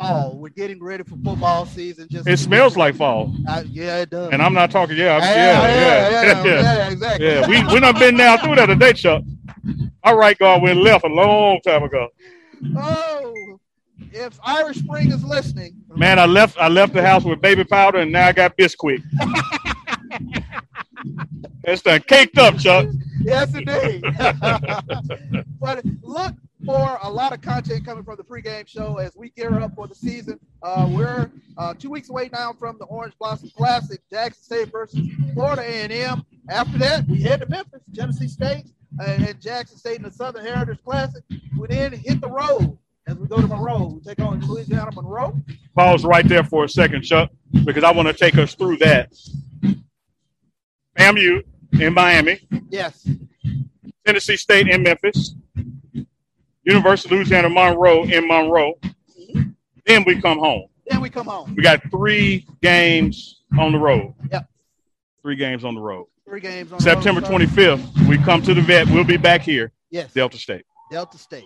[0.00, 0.36] fall.
[0.36, 2.08] We're getting ready for football season.
[2.10, 3.34] Just It smells like fall.
[3.48, 4.30] Uh, yeah, it does.
[4.32, 7.26] And I'm not talking, yeah, I'm, Yeah, yeah, yeah, yeah, yeah, yeah, exactly.
[7.26, 9.22] Yeah, we we done been down through that today, Chuck.
[10.04, 12.08] Our right guard went left a long time ago.
[12.76, 13.58] Oh,
[14.12, 17.98] if Irish Spring is listening, Man, I left I left the house with baby powder
[17.98, 19.02] and now I got Bisquick.
[21.64, 22.86] It's done caked up, Chuck.
[23.20, 24.02] yes, indeed.
[25.60, 26.34] but look
[26.64, 29.86] for a lot of content coming from the pregame show as we gear up for
[29.86, 30.38] the season.
[30.62, 35.00] Uh, we're uh, two weeks away now from the Orange Blossom Classic, Jackson State versus
[35.34, 36.24] Florida A&M.
[36.48, 38.64] After that, we head to Memphis, Tennessee State,
[39.04, 41.22] and, Jackson State in the Southern Heritage Classic.
[41.58, 43.86] We then hit the road as we go to Monroe.
[43.94, 45.36] We take on Louisiana Monroe.
[45.74, 47.30] Pause right there for a second, Chuck,
[47.64, 49.12] because I want to take us through that.
[50.98, 51.42] FAMU
[51.80, 53.08] in Miami, Yes.
[54.04, 55.34] Tennessee State in Memphis,
[56.64, 58.74] University of Louisiana Monroe in Monroe.
[59.86, 60.66] Then we come home.
[60.88, 61.54] Then we come home.
[61.56, 64.14] We got three games on the road.
[64.30, 64.48] Yep.
[65.22, 66.06] Three games on the road.
[66.26, 68.86] Three games on the September 25th, we come to the vet.
[68.88, 69.72] We'll be back here.
[69.90, 70.12] Yes.
[70.12, 70.64] Delta State.
[70.90, 71.44] Delta State.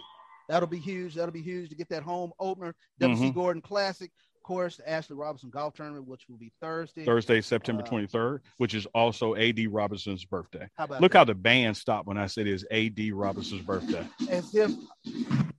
[0.49, 1.15] That'll be huge.
[1.15, 2.75] That'll be huge to get that home opener.
[3.01, 3.31] W.C.
[3.31, 3.35] Mhm.
[3.35, 4.11] Gorden Classic.
[4.45, 7.07] Of course, the Ashley Robinson Golf Tournament, which will be Thursday.
[7.07, 9.69] Thursday, September Uh, 23rd, which is also A.D.
[9.69, 10.69] Robinson's birthday.
[10.77, 11.19] How about Look that?
[11.19, 13.13] how the band stopped when I said it's A.D.
[13.13, 14.07] Robinson's birthday.
[14.29, 14.71] As if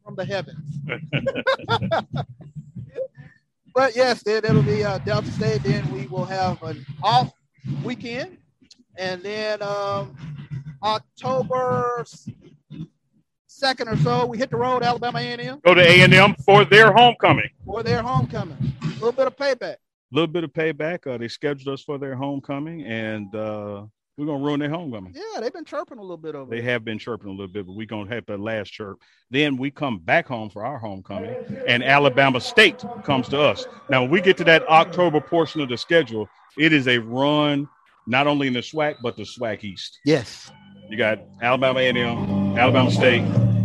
[0.04, 0.70] from the heavens.
[3.74, 5.64] But yes, then it'll be uh, Delta State.
[5.64, 7.34] Then we will have an off
[7.84, 8.38] weekend,
[8.98, 10.16] and then um,
[10.82, 12.06] October
[13.56, 17.50] second or so, we hit the road, Alabama A&M, Go to A&M for their homecoming.
[17.66, 18.58] for their homecoming.
[18.84, 19.76] A little bit of payback.
[19.76, 19.78] A
[20.12, 21.08] little bit of payback.
[21.08, 23.84] Uh, they scheduled us for their homecoming, and uh,
[24.18, 25.14] we're going to ruin their homecoming.
[25.16, 26.72] Yeah, they've been chirping a little bit over They there.
[26.72, 29.00] have been chirping a little bit, but we're going to have the last chirp.
[29.32, 31.36] Then we come back home for our homecoming,
[31.68, 33.66] and Alabama State comes to us.
[33.90, 36.28] Now, when we get to that October portion of the schedule,
[36.58, 37.68] it is a run
[38.08, 40.00] not only in the SWAC, but the SWAC East.
[40.06, 40.52] Yes.
[40.88, 41.96] You got Alabama A&M,
[42.58, 43.24] Alabama State,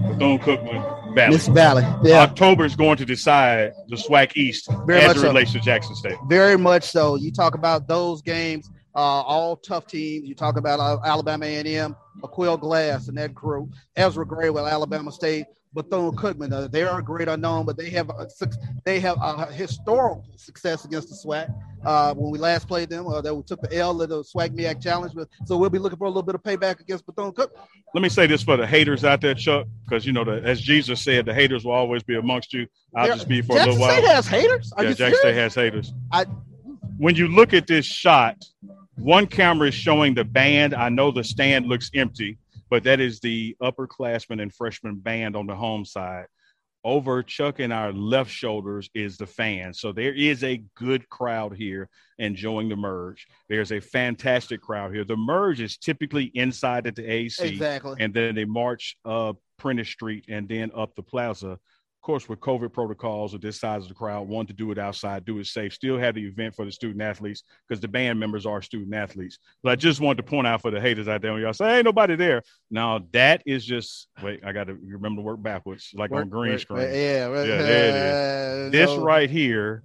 [0.09, 1.33] Bethune-Cookman, Valley.
[1.33, 1.85] Miss Valley.
[2.03, 2.21] Yeah.
[2.21, 5.27] October is going to decide the SWAC East Very as much it so.
[5.29, 6.17] relates to Jackson State.
[6.29, 7.17] Very much so.
[7.17, 8.71] You talk about those games.
[8.95, 10.29] Uh, uh, all tough teams.
[10.29, 15.13] You talk about uh, Alabama A&M, Aqeel Glass and that crew, Ezra Gray with Alabama
[15.13, 16.71] State, Bethune Cookman.
[16.71, 18.27] They are a great unknown, but they have a,
[18.85, 21.53] they have a historical success against the SWAC.
[21.85, 24.51] Uh, when we last played them, uh, that we took the L at the SWAC
[24.51, 25.13] MEAC Challenge.
[25.15, 27.63] But, so we'll be looking for a little bit of payback against Bethune Cookman.
[27.95, 30.61] Let me say this for the haters out there, Chuck, because you know, the, as
[30.61, 32.67] Jesus said, the haters will always be amongst you.
[32.95, 33.91] I'll just be for a little while.
[33.91, 34.73] Jack State has haters.
[34.77, 35.93] Are yeah, Jackson State has haters.
[36.13, 36.27] I,
[36.99, 38.45] when you look at this shot,
[38.97, 40.75] one camera is showing the band.
[40.75, 42.37] I know the stand looks empty,
[42.71, 46.27] but that is the upperclassmen and freshman band on the home side.
[46.83, 49.81] Over Chuck and our left shoulders is the fans.
[49.81, 53.27] So there is a good crowd here enjoying the merge.
[53.51, 55.05] There's a fantastic crowd here.
[55.05, 57.47] The merge is typically inside at the AC.
[57.47, 57.97] Exactly.
[58.01, 61.59] And then they march up Prentice Street and then up the plaza.
[62.01, 64.79] Of course, with COVID protocols of this size of the crowd, want to do it
[64.79, 68.19] outside, do it safe, still have the event for the student athletes because the band
[68.19, 69.39] members are student athletes.
[69.63, 71.77] But I just wanted to point out for the haters out there when y'all say,
[71.77, 72.43] ain't nobody there.
[72.71, 76.29] Now, that is just, wait, I got to remember to work backwards, like Work- on
[76.31, 76.81] green work- screen.
[76.91, 78.71] yeah, right, yeah, there it uh.
[78.71, 79.03] This no.
[79.03, 79.83] right here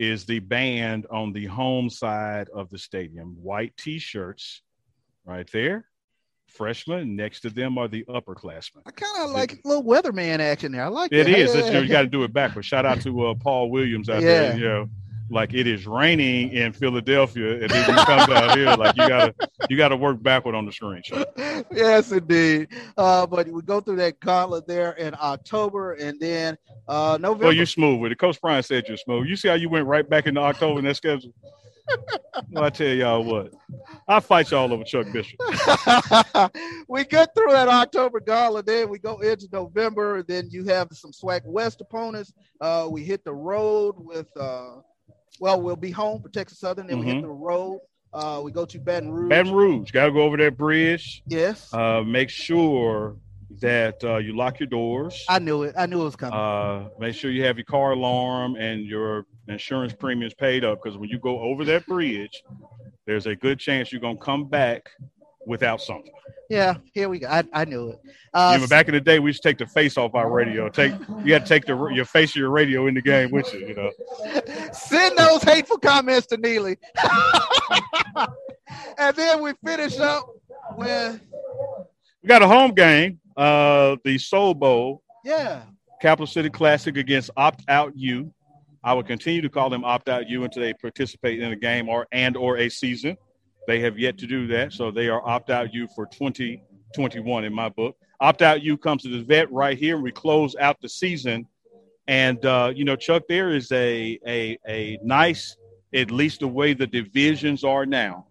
[0.00, 3.36] is the band on the home side of the stadium.
[3.40, 4.60] White t shirts
[5.24, 5.86] right there.
[6.54, 8.82] Freshmen next to them are the upperclassmen.
[8.86, 10.84] I kind of like a little weatherman action there.
[10.84, 11.36] I like It that.
[11.38, 11.54] is.
[11.54, 12.66] You got to do it backwards.
[12.66, 14.56] Shout out to uh, Paul Williams out there.
[14.56, 14.88] You know,
[15.30, 19.34] like it is raining in Philadelphia, and then you come down here like you gotta
[19.70, 21.02] you gotta work backward on the screen.
[21.72, 22.68] Yes, indeed.
[22.96, 26.56] Uh, but we go through that gauntlet there in October, and then
[26.88, 27.44] uh, November.
[27.46, 28.18] Well, you smooth with it.
[28.18, 29.26] Coach Brian said you're smooth.
[29.26, 31.32] You see how you went right back into October in that schedule.
[32.50, 33.52] Well, I tell y'all what,
[34.08, 35.38] I fight y'all over Chuck Bishop.
[36.88, 40.22] we get through that October gauntlet, then we go into November.
[40.22, 42.32] Then you have some SWAC West opponents.
[42.60, 44.76] Uh, we hit the road with, uh,
[45.40, 46.86] well, we'll be home for Texas Southern.
[46.86, 47.22] Then we hit Mhm.
[47.22, 47.80] the road.
[48.12, 49.28] Uh, we go to Baton Rouge.
[49.28, 51.22] Baton Rouge, got to go over that bridge.
[51.26, 51.72] Yes.
[51.74, 53.16] Uh, make sure
[53.60, 55.24] that uh, you lock your doors.
[55.28, 55.74] I knew it.
[55.76, 56.38] I knew it was coming.
[56.38, 60.98] Uh, make sure you have your car alarm and your insurance premiums paid up because
[60.98, 62.42] when you go over that bridge,
[63.06, 64.90] there's a good chance you're gonna come back
[65.46, 66.12] without something.
[66.48, 67.28] yeah, here we go.
[67.28, 68.00] I, I knew it.
[68.32, 70.68] Uh, back in the day, we used to take the face off our radio.
[70.68, 70.92] Take
[71.22, 73.60] you had to take the your face of your radio in the game with you.
[73.68, 73.90] You know,
[74.72, 76.78] Send those hateful comments to Neely.
[78.98, 80.26] and then we finish up
[80.76, 81.20] with,
[82.22, 85.62] we got a home game, uh, the Soul Bowl, yeah,
[86.00, 88.32] Capital City Classic against Opt Out U.
[88.84, 91.88] I will continue to call them Opt Out U until they participate in a game
[91.88, 93.16] or and or a season.
[93.66, 97.54] They have yet to do that, so they are Opt Out U for 2021 in
[97.54, 97.96] my book.
[98.20, 101.46] Opt Out U comes to the vet right here, and we close out the season.
[102.06, 105.56] And uh, you know, Chuck, there is a a a nice,
[105.94, 108.26] at least the way the divisions are now.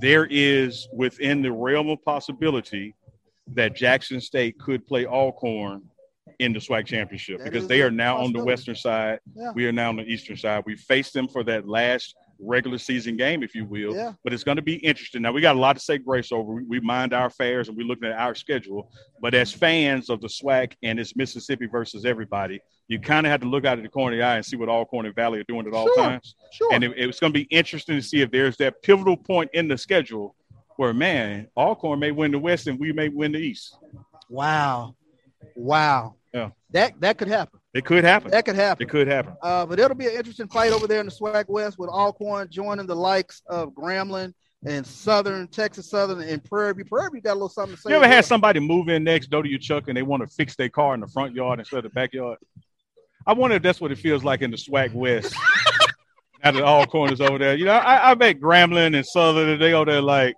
[0.00, 2.94] There is within the realm of possibility
[3.48, 5.82] that Jackson State could play Alcorn
[6.38, 9.20] in the SWAC championship That because they are now on the western side.
[9.34, 9.52] Yeah.
[9.54, 10.64] We are now on the eastern side.
[10.66, 13.94] We faced them for that last regular season game, if you will.
[13.94, 14.12] Yeah.
[14.22, 15.22] But it's going to be interesting.
[15.22, 16.52] Now we got a lot to say grace over.
[16.52, 18.90] We, we mind our affairs and we're looking at our schedule.
[19.22, 23.40] But as fans of the SWAC and it's Mississippi versus everybody, you kind of have
[23.40, 25.40] to look out of the corner of the eye and see what Alcorn and Valley
[25.40, 26.34] are doing at all Sure, times.
[26.52, 26.72] sure.
[26.74, 29.66] And it, it's going to be interesting to see if there's that pivotal point in
[29.66, 30.36] the schedule
[30.76, 33.78] where, man, Alcorn may win the West and we may win the East.
[34.28, 34.94] wow,
[35.54, 36.15] wow.
[36.32, 36.50] Yeah.
[36.70, 37.60] That that could happen.
[37.74, 38.30] It could happen.
[38.30, 38.82] That could happen.
[38.82, 39.34] It could happen.
[39.42, 42.48] Uh, but it'll be an interesting fight over there in the SWAC West with Alcorn
[42.50, 44.32] joining the likes of Grambling
[44.64, 46.84] and Southern, Texas Southern, and Prairie View.
[46.84, 47.90] Prairie View got a little something to say.
[47.90, 50.26] You ever had somebody move in next door to you, Chuck, and they want to
[50.26, 52.38] fix their car in the front yard instead of the backyard?
[53.26, 55.34] I wonder if that's what it feels like in the SWAC West.
[56.44, 59.90] now that Alcorn's over there, you know, I, I bet Grambling and Southern they over
[59.90, 60.34] there like,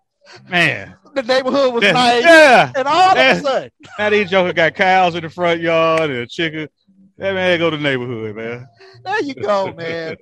[0.49, 2.25] man, the neighborhood was Yeah, nice.
[2.25, 2.73] yeah.
[2.77, 3.33] And all Yeah.
[3.33, 6.69] of a sudden, now these jokers got cows in the front yard and a chicken.
[7.17, 8.69] That man, go to the neighborhood, man.
[9.05, 10.17] there you go, man.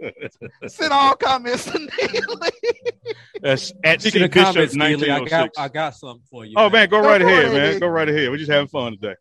[0.67, 2.51] Send all comments to Neely.
[3.43, 6.55] That's at Speaking C of Bishop comments, Neely, I got I got something for you.
[6.57, 7.79] Oh man, go Go right for ahead, it, man.
[7.81, 8.31] Go right ahead.
[8.31, 9.15] We're just having fun today.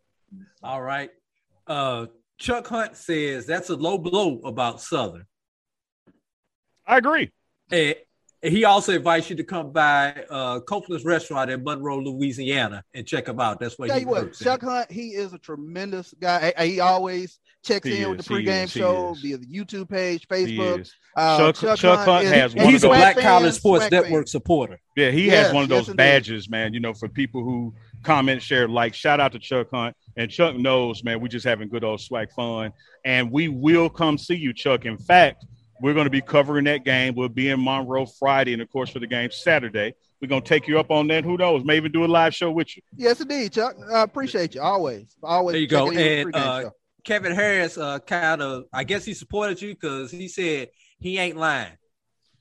[0.63, 1.09] All right.
[1.67, 2.05] Uh,
[2.37, 5.25] Chuck Hunt says that's a low blow about Southern.
[6.87, 7.31] I agree.
[7.71, 7.95] And
[8.41, 13.27] he also invites you to come by uh, Copeland's Restaurant in Monroe, Louisiana, and check
[13.27, 13.59] him out.
[13.59, 14.39] That's where Tell he you what, works.
[14.39, 16.53] Chuck Hunt, he is a tremendous guy.
[16.59, 19.89] He he always checks He in with the he pregame is, show via the YouTube
[19.89, 20.87] page, Facebook.
[21.17, 24.27] Uh, Chuck- Chuck Hunt is- has one he's of a Black College Sports Network fan.
[24.27, 24.79] supporter.
[24.95, 25.97] Yeah, he Yes, has one of yes, those indeed.
[25.97, 26.73] badges, man.
[26.73, 27.73] You know, for people who
[28.03, 28.93] comment, share, like.
[28.93, 31.19] Shout out to Chuck Hunt, and Chuck knows, man.
[31.21, 32.71] We're just having good old swag fun,
[33.03, 34.85] and we will come see you, Chuck.
[34.85, 35.45] In fact,
[35.81, 37.15] we're going to be covering that game.
[37.15, 39.93] We'll be in Monroe Friday, and of course for the game Saturday.
[40.21, 41.23] We're going to take you up on that.
[41.23, 41.63] Who knows?
[41.65, 42.81] Maybe do a live show with you.
[42.95, 43.75] Yes, indeed, Chuck.
[43.93, 45.15] I appreciate you always.
[45.21, 45.53] Always.
[45.53, 45.87] There you go.
[45.91, 46.69] And with the pregame uh.
[47.03, 50.69] Kevin Harris uh, kind of, I guess he supported you because he said
[50.99, 51.73] he ain't lying.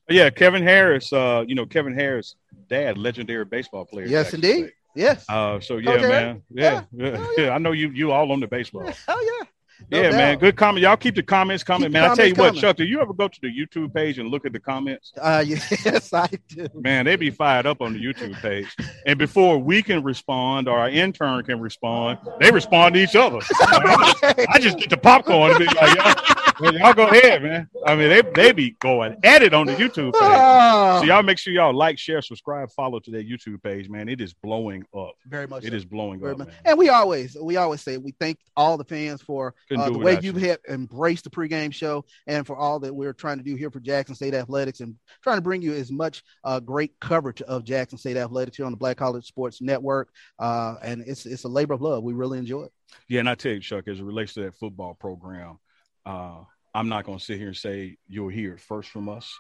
[0.09, 1.13] Yeah, Kevin Harris.
[1.13, 2.37] Uh, you know Kevin Harris,
[2.69, 4.07] dad, legendary baseball player.
[4.07, 4.65] Yes, Jackson indeed.
[4.65, 4.73] State.
[4.95, 5.25] Yes.
[5.29, 6.11] Uh, so yeah, Coach Harris?
[6.11, 6.43] man.
[6.51, 7.51] Yeah, yeah, yeah.
[7.51, 7.91] I know you.
[7.91, 8.91] You all on the baseball.
[9.09, 9.47] Oh yeah.
[9.91, 10.39] No yeah, man.
[10.39, 10.83] Good comment.
[10.83, 12.03] Y'all keep the comments coming, Keep man.
[12.05, 12.61] the I tell you comments what.
[12.61, 12.77] Chuck.
[12.77, 15.13] Do you ever go to the YouTube page and look at the comments?
[15.21, 16.67] Uh, yes, I do.
[16.75, 18.75] Man, they be fired up on the YouTube page.
[19.07, 23.39] And before we can respond or our intern can respond, they respond to each other.
[23.61, 27.69] I just get the popcorn and be like, y'all, y'all go ahead, man.
[27.87, 30.23] I mean, they, they be going at it on the YouTube page.
[30.23, 30.99] Ah.
[31.01, 34.09] So y'all make sure y'all like, share, subscribe, follow to their YouTube page, man.
[34.09, 35.13] It is blowing up.
[35.27, 35.77] Very much It so.
[35.77, 36.49] is blowing Very up, much.
[36.49, 36.57] man.
[36.65, 40.19] And we always, we always say we thank all the fans for uh, the way
[40.23, 43.71] you've had embraced the pregame show, and for all that we're trying to do here
[43.71, 47.65] for Jackson State Athletics, and trying to bring you as much uh, great coverage of
[47.65, 50.11] Jackson State Athletics here on the Black College Sports Network.
[50.39, 52.03] Uh, and it's it's a labor of love.
[52.03, 52.73] We really enjoy it.
[53.09, 55.59] Yeah, and I tell you, Chuck, as it relates to that football program,
[56.07, 56.39] uh,
[56.75, 59.33] I'm not going to sit here and say you'll hear it first from us,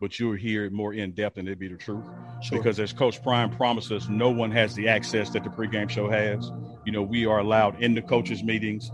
[0.00, 2.04] but you'll hear it more in depth, and it'd be the truth.
[2.42, 2.58] Sure.
[2.58, 6.08] Because as Coach Prime promised us, no one has the access that the pregame show
[6.10, 6.50] has.
[6.84, 8.90] You know, we are allowed in the coaches' meetings,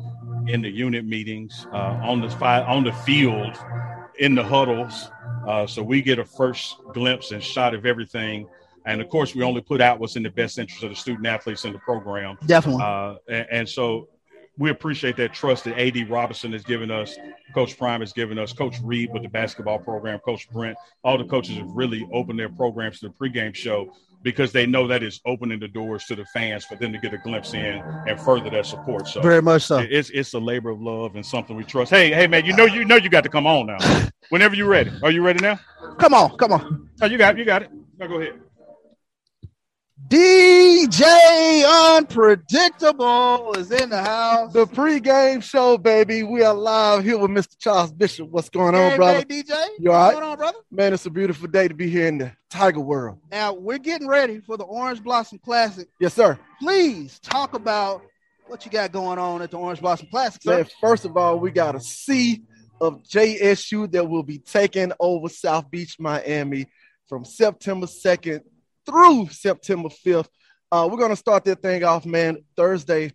[0.48, 3.56] in the unit meetings, uh, on the fi- on the field,
[4.18, 5.10] in the huddles.
[5.46, 8.46] Uh, so we get a first glimpse and shot of everything.
[8.84, 11.26] And of course, we only put out what's in the best interest of the student
[11.26, 12.38] athletes in the program.
[12.46, 12.82] Definitely.
[12.82, 14.08] Uh, and, and so
[14.58, 17.16] we appreciate that trust that AD Robinson has given us,
[17.54, 20.76] Coach Prime has given us, Coach Reed with the basketball program, Coach Brent.
[21.04, 23.92] All the coaches have really opened their programs to the pregame show
[24.22, 27.14] because they know that is opening the doors to the fans for them to get
[27.14, 29.06] a glimpse in and further their support.
[29.06, 29.78] So Very much so.
[29.78, 31.90] It's it's a labor of love and something we trust.
[31.90, 33.78] Hey, hey man, you know you know you got to come on now.
[34.30, 34.90] Whenever you're ready.
[35.02, 35.58] Are you ready now?
[35.98, 36.90] Come on, come on.
[37.00, 37.70] Oh, you got it, you got it.
[37.96, 38.40] Now go ahead.
[40.06, 41.64] DJ
[41.96, 44.52] Unpredictable is in the house.
[44.52, 46.22] The pregame show, baby.
[46.22, 47.58] We are live here with Mr.
[47.58, 48.30] Charles Bishop.
[48.30, 49.18] What's going on, Hey, brother?
[49.28, 49.66] hey, DJ.
[49.78, 50.04] You all right?
[50.06, 50.58] What's going on, brother?
[50.70, 53.18] Man, it's a beautiful day to be here in the Tiger world.
[53.30, 55.88] Now we're getting ready for the Orange Blossom Classic.
[56.00, 56.38] Yes, sir.
[56.60, 58.02] Please talk about
[58.46, 60.56] what you got going on at the Orange Blossom Classic, sir.
[60.58, 62.44] Man, first of all, we got a C
[62.80, 66.66] of JSU that will be taking over South Beach, Miami
[67.08, 68.40] from September 2nd
[68.88, 70.28] through September 5th.
[70.72, 73.12] Uh, we're going to start that thing off, man, Thursday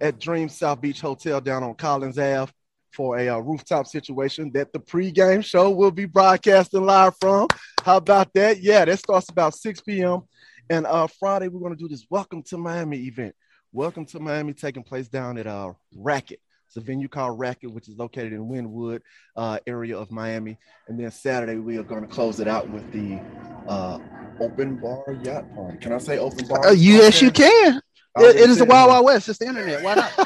[0.00, 2.52] at Dream South Beach Hotel down on Collins Ave
[2.92, 7.48] for a uh, rooftop situation that the pregame show will be broadcasting live from.
[7.84, 8.60] How about that?
[8.60, 10.22] Yeah, that starts about 6 p.m.
[10.70, 13.34] And uh, Friday, we're going to do this Welcome to Miami event.
[13.72, 16.40] Welcome to Miami taking place down at uh, Racket.
[16.66, 19.00] It's a venue called Racket, which is located in Wynwood
[19.36, 20.58] uh, area of Miami.
[20.88, 23.20] And then Saturday, we are going to close it out with the
[23.68, 23.98] uh,
[24.40, 25.78] open bar yacht party.
[25.78, 26.66] Can I say open bar?
[26.66, 27.80] Uh, yes, you can.
[28.18, 29.28] It- it is the Wild Wild West.
[29.28, 29.82] It's the internet.
[29.82, 30.10] Why not?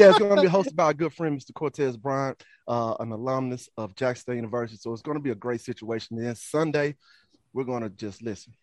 [0.00, 1.52] yeah, it's going to be hosted by a good friend, Mr.
[1.52, 4.78] Cortez Bryant, uh, an alumnus of Jackson State University.
[4.78, 6.16] So it's going to be a great situation.
[6.16, 6.96] Then Sunday,
[7.52, 8.54] we're going to just listen.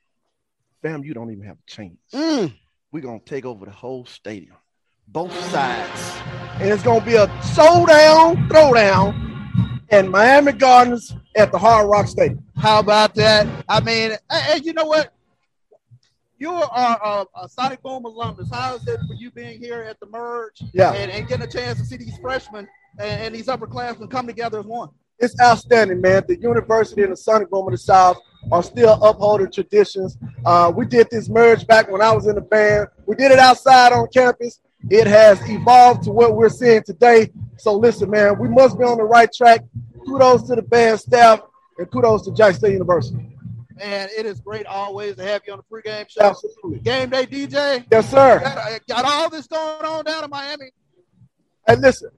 [0.82, 1.98] Fam, you don't even have a chance.
[2.14, 2.56] Mm.
[2.92, 4.56] We're going to take over the whole stadium,
[5.08, 6.18] both sides.
[6.60, 12.08] And it's going to be a showdown, throwdown, and Miami Gardens at the Hard Rock
[12.08, 12.44] Stadium.
[12.58, 13.48] How about that?
[13.70, 15.14] I mean, hey, you know what?
[16.40, 18.50] You are a, a Sonic Boom alumnus.
[18.52, 20.94] How is it for you being here at the merge Yeah.
[20.94, 22.68] and, and getting a chance to see these freshmen
[23.00, 24.90] and, and these upperclassmen come together as one?
[25.20, 26.24] it's outstanding, man.
[26.28, 28.18] The university and the Sonic Boom of the South
[28.52, 30.16] are still upholding traditions.
[30.46, 32.88] Uh, we did this merge back when I was in the band.
[33.08, 34.60] We did it outside on campus.
[34.90, 37.32] It has evolved to what we're seeing today.
[37.58, 39.62] So listen, man, we must be on the right track.
[40.06, 41.42] Kudos to the band staff
[41.78, 43.38] and kudos to Jackson State University.
[43.80, 46.22] And it is great always to have you on the pregame show.
[46.22, 46.80] Absolutely.
[46.80, 47.86] Game day DJ.
[47.92, 48.40] Yes, sir.
[48.40, 50.72] Got, uh, got all this going on down in Miami.
[51.68, 52.10] And listen,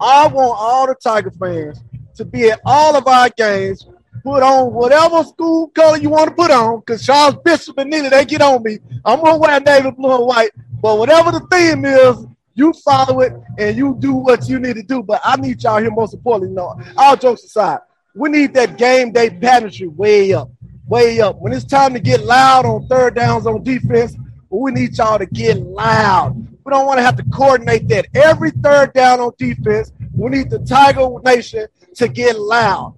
[0.00, 1.82] I want all the Tiger fans
[2.16, 3.86] to be at all of our games.
[4.26, 8.10] Put on whatever school color you want to put on, because Charles Bishop and Nina,
[8.10, 8.80] they get on me.
[9.04, 10.50] I'm gonna wear navy blue and white,
[10.82, 14.82] but whatever the theme is, you follow it and you do what you need to
[14.82, 15.00] do.
[15.00, 16.52] But I need y'all here most importantly.
[16.56, 17.78] No, all jokes aside,
[18.16, 20.50] we need that game day pageantry way up,
[20.88, 21.40] way up.
[21.40, 24.16] When it's time to get loud on third downs on defense,
[24.50, 26.34] we need y'all to get loud.
[26.64, 29.92] We don't want to have to coordinate that every third down on defense.
[30.12, 32.96] We need the Tiger Nation to get loud.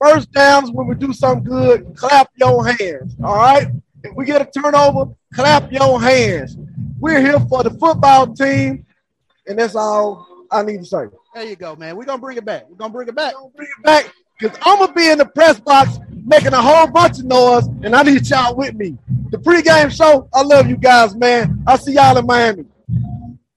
[0.00, 3.16] First downs when we do something good, clap your hands.
[3.22, 3.68] All right.
[4.02, 6.56] If we get a turnover, clap your hands.
[6.98, 8.86] We're here for the football team,
[9.46, 11.04] and that's all I need to say.
[11.34, 11.96] There you go, man.
[11.96, 12.68] We're gonna bring it back.
[12.70, 13.34] We're gonna bring it back.
[13.54, 17.18] Bring it back because I'm gonna be in the press box making a whole bunch
[17.18, 18.96] of noise, and I need y'all with me.
[19.30, 20.28] The pregame show.
[20.32, 21.62] I love you guys, man.
[21.66, 22.64] I'll see y'all in Miami.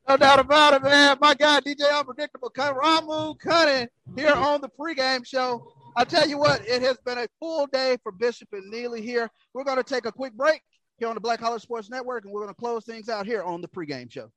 [0.10, 1.18] No doubt about it, man.
[1.22, 3.88] My guy, DJ Unpredictable, Ramu Cunning
[4.18, 5.73] here on the pregame show.
[5.96, 9.30] I tell you what, it has been a full day for Bishop and Neely here.
[9.54, 10.62] We're going to take a quick break
[10.98, 13.44] here on the Black College Sports Network, and we're going to close things out here
[13.44, 14.32] on the pregame show.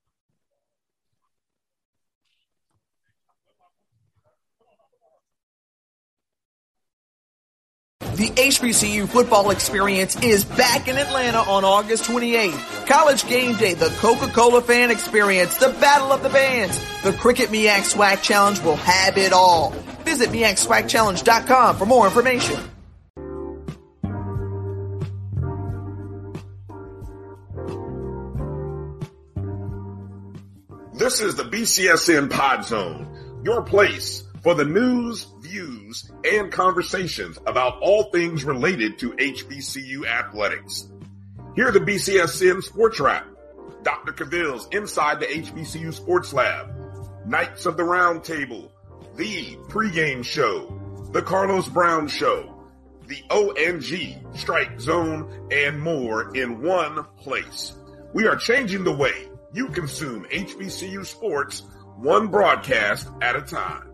[8.17, 12.87] The HBCU football experience is back in Atlanta on August 28th.
[12.87, 17.95] College game day, the Coca-Cola fan experience, the battle of the bands, the Cricket MEAC
[17.95, 19.75] SWAC Challenge will have it all.
[20.07, 22.61] Visit MEACSWACChallenge.com for more information.
[30.95, 37.81] This is the BCSN Pod Zone, your place for the news, views, and conversations about
[37.83, 40.89] all things related to HBCU athletics.
[41.57, 43.27] Here the BCSN Sports Wrap,
[43.83, 44.13] Dr.
[44.13, 46.71] Cavill's Inside the HBCU Sports Lab,
[47.27, 48.73] Knights of the Round Table,
[49.17, 50.79] The Pregame Show,
[51.13, 52.55] The Carlos Brown Show,
[53.07, 57.73] The ONG Strike Zone, and more in one place.
[58.13, 61.63] We are changing the way you consume HBCU sports
[61.97, 63.89] one broadcast at a time.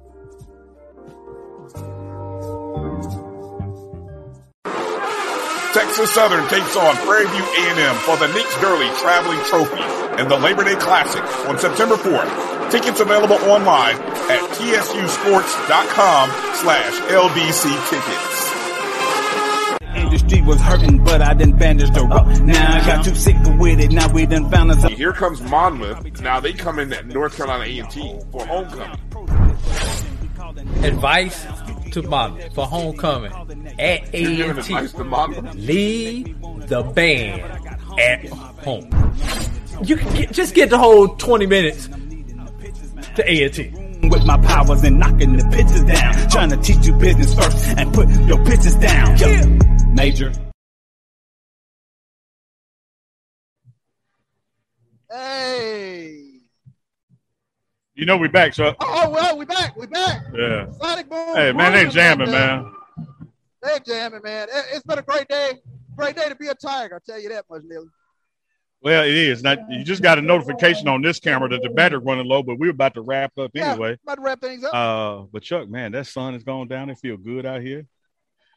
[5.73, 9.83] Texas Southern takes on Prairie View A&M for the Nick Gurley Traveling Trophy
[10.21, 12.62] and the Labor Day Classic on September 4th.
[12.73, 18.53] Tickets available online at tsusports.com slash LBC tickets.
[19.95, 22.29] Industry was hurting, but I didn't bandage the rope.
[22.41, 23.93] Now I got too sick with it.
[23.93, 24.83] Now we done found us.
[24.85, 26.23] Here comes Monmouth.
[26.23, 28.99] Now they come in at North Carolina A&T for homecoming.
[30.83, 31.47] Advice
[31.91, 33.33] to Monmouth for homecoming
[33.79, 34.41] at A&T.
[34.41, 35.55] advice to Monmouth?
[35.57, 37.43] Leave the band
[38.01, 38.89] at home.
[39.85, 41.91] You can get, just get the whole 20 minutes
[43.17, 43.73] to A&T.
[44.09, 46.29] With my powers and knocking the pitches down.
[46.31, 49.17] Trying to teach you business first and put your pitches down.
[49.17, 49.59] Yo,
[49.93, 50.33] Major.
[55.11, 56.23] Hey.
[57.95, 58.77] You know we back, Chuck.
[58.81, 59.77] Oh, oh, well, we back.
[59.77, 60.25] We back.
[60.35, 60.71] Yeah.
[60.73, 61.37] Sonic Boom.
[61.37, 62.73] Hey man, they Williams jamming, man.
[63.63, 64.49] They jamming, man.
[64.51, 65.61] It, has been a great day.
[65.95, 66.95] Great day to be a Tiger.
[66.95, 67.87] I'll tell you that much, Neil.
[68.83, 69.45] Well, it is.
[69.45, 72.59] Now, you just got a notification on this camera that the battery running low, but
[72.59, 73.91] we were about to wrap up anyway.
[73.91, 74.75] Yeah, about to wrap things up.
[74.75, 76.91] Uh, but Chuck, man, that sun is going down.
[76.91, 77.87] It feel good out here.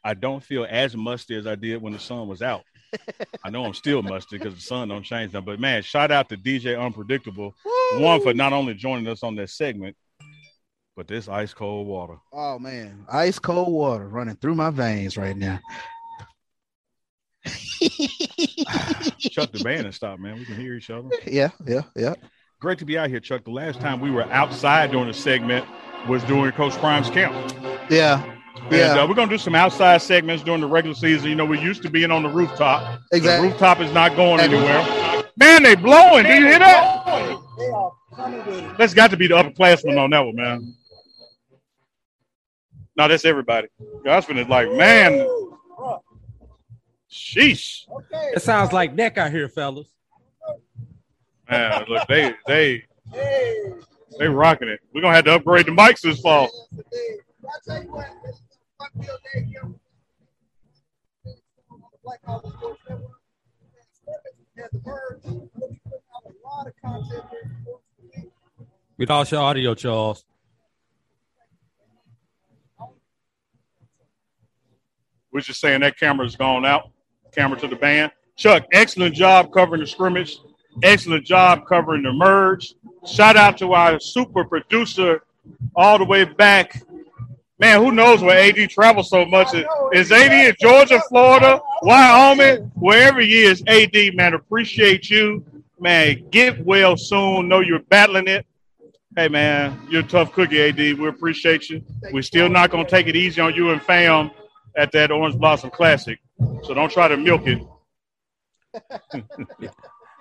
[0.02, 2.62] I don't feel as musty as I did when the sun was out.
[3.44, 5.44] I know I'm still musty because the sun don't change them.
[5.44, 7.54] But man, shout out to DJ Unpredictable,
[7.94, 9.96] one for not only joining us on that segment,
[10.96, 12.16] but this ice cold water.
[12.32, 15.60] oh man, ice cold water running through my veins right now.
[19.18, 20.38] Chuck the band and stop, man.
[20.38, 21.08] We can hear each other.
[21.26, 22.14] Yeah, yeah, yeah.
[22.60, 23.44] Great to be out here, Chuck.
[23.44, 25.66] The last time we were outside during the segment
[26.08, 27.34] was during Coach Prime's camp.
[27.90, 28.22] Yeah.
[28.64, 28.94] And Yeah.
[29.02, 31.28] uh, we're gonna do some outside segments during the regular season.
[31.28, 33.00] You know, we used to being on the rooftop.
[33.12, 33.48] Exactly.
[33.48, 35.22] The rooftop is not going anywhere.
[35.36, 36.24] Man, they blowing.
[36.24, 37.36] Do you hear that?
[38.78, 40.74] That's got to be the upperclassmen on that one, man.
[42.96, 43.68] No, that's everybody.
[44.04, 45.26] Gospel is like, man,
[47.16, 47.88] sheesh.
[47.90, 48.32] Okay.
[48.34, 49.88] It sounds like neck out here, fellas.
[51.50, 52.84] Man, look, they they
[54.18, 54.80] they rocking it.
[54.92, 56.48] We're gonna have to upgrade the mics this fall.
[68.98, 70.24] We lost your audio, Charles.
[75.30, 76.90] We're just saying that camera's gone out.
[77.36, 78.10] Camera to the band.
[78.36, 80.38] Chuck, excellent job covering the scrimmage.
[80.82, 82.74] Excellent job covering the merge.
[83.06, 85.22] Shout out to our super producer
[85.74, 86.82] all the way back.
[87.58, 89.54] Man, who knows where AD travels so much?
[89.92, 93.62] Is AD in Georgia, Florida, Wyoming, wherever he is?
[93.66, 95.44] AD, man, appreciate you.
[95.78, 97.48] Man, get well soon.
[97.48, 98.46] Know you're battling it.
[99.14, 100.76] Hey, man, you're a tough cookie, AD.
[100.76, 101.82] We appreciate you.
[102.12, 104.30] We're still not going to take it easy on you and fam
[104.76, 106.18] at that Orange Blossom Classic.
[106.64, 107.62] So don't try to milk it.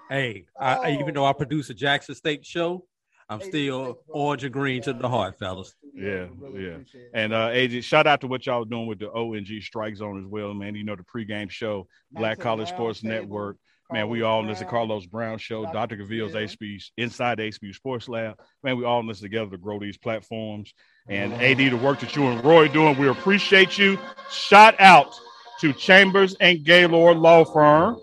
[0.07, 2.85] Hey, I, I- even though I produce a Jackson State show,
[3.27, 5.73] I'm still orange and green to the heart, fellas.
[5.95, 6.77] Yeah, yeah.
[7.11, 10.27] And uh AJ, shout out to what y'all doing with the ONG Strike Zone as
[10.29, 10.75] well, man.
[10.75, 13.57] You know, the pregame show, Black College Sports Network,
[13.91, 14.61] Man, we all in this.
[14.67, 15.95] Carlos Brown Show, Dr.
[15.95, 18.35] Gaville's HB inside the HB Sports Lab.
[18.63, 20.73] Man, we all in this together to grow these platforms.
[21.07, 23.97] And AD, the work that you and Roy doing, we appreciate you.
[24.31, 25.19] Shout out
[25.59, 27.99] to Chambers and Gaylord Law Firm.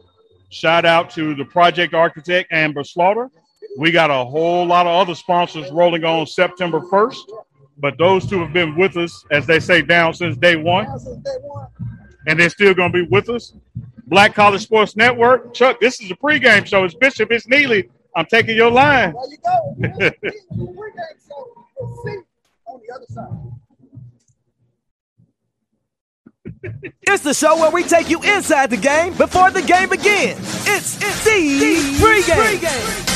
[0.50, 3.30] Shout out to the project architect Amber Slaughter.
[3.78, 7.30] We got a whole lot of other sponsors rolling on September 1st,
[7.78, 10.86] but those two have been with us, as they say, down since day one.
[12.26, 13.54] And they're still going to be with us.
[14.06, 15.54] Black College Sports Network.
[15.54, 16.84] Chuck, this is a pregame show.
[16.84, 17.88] It's Bishop, it's Neely.
[18.14, 19.14] I'm taking your line.
[19.78, 20.28] There you go.
[21.26, 22.18] so we'll see
[22.66, 23.52] on the other side
[26.62, 30.39] it's the show where we take you inside the game before the game begins.
[30.68, 32.59] It's it's the, the pregame.
[32.59, 33.09] pregame.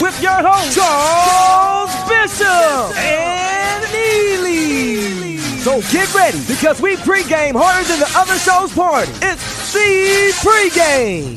[0.00, 2.96] With your host, Charles Bishop.
[2.96, 5.38] and Neely.
[5.60, 9.10] So get ready because we pregame harder than the other show's party.
[9.22, 11.36] It's the pregame.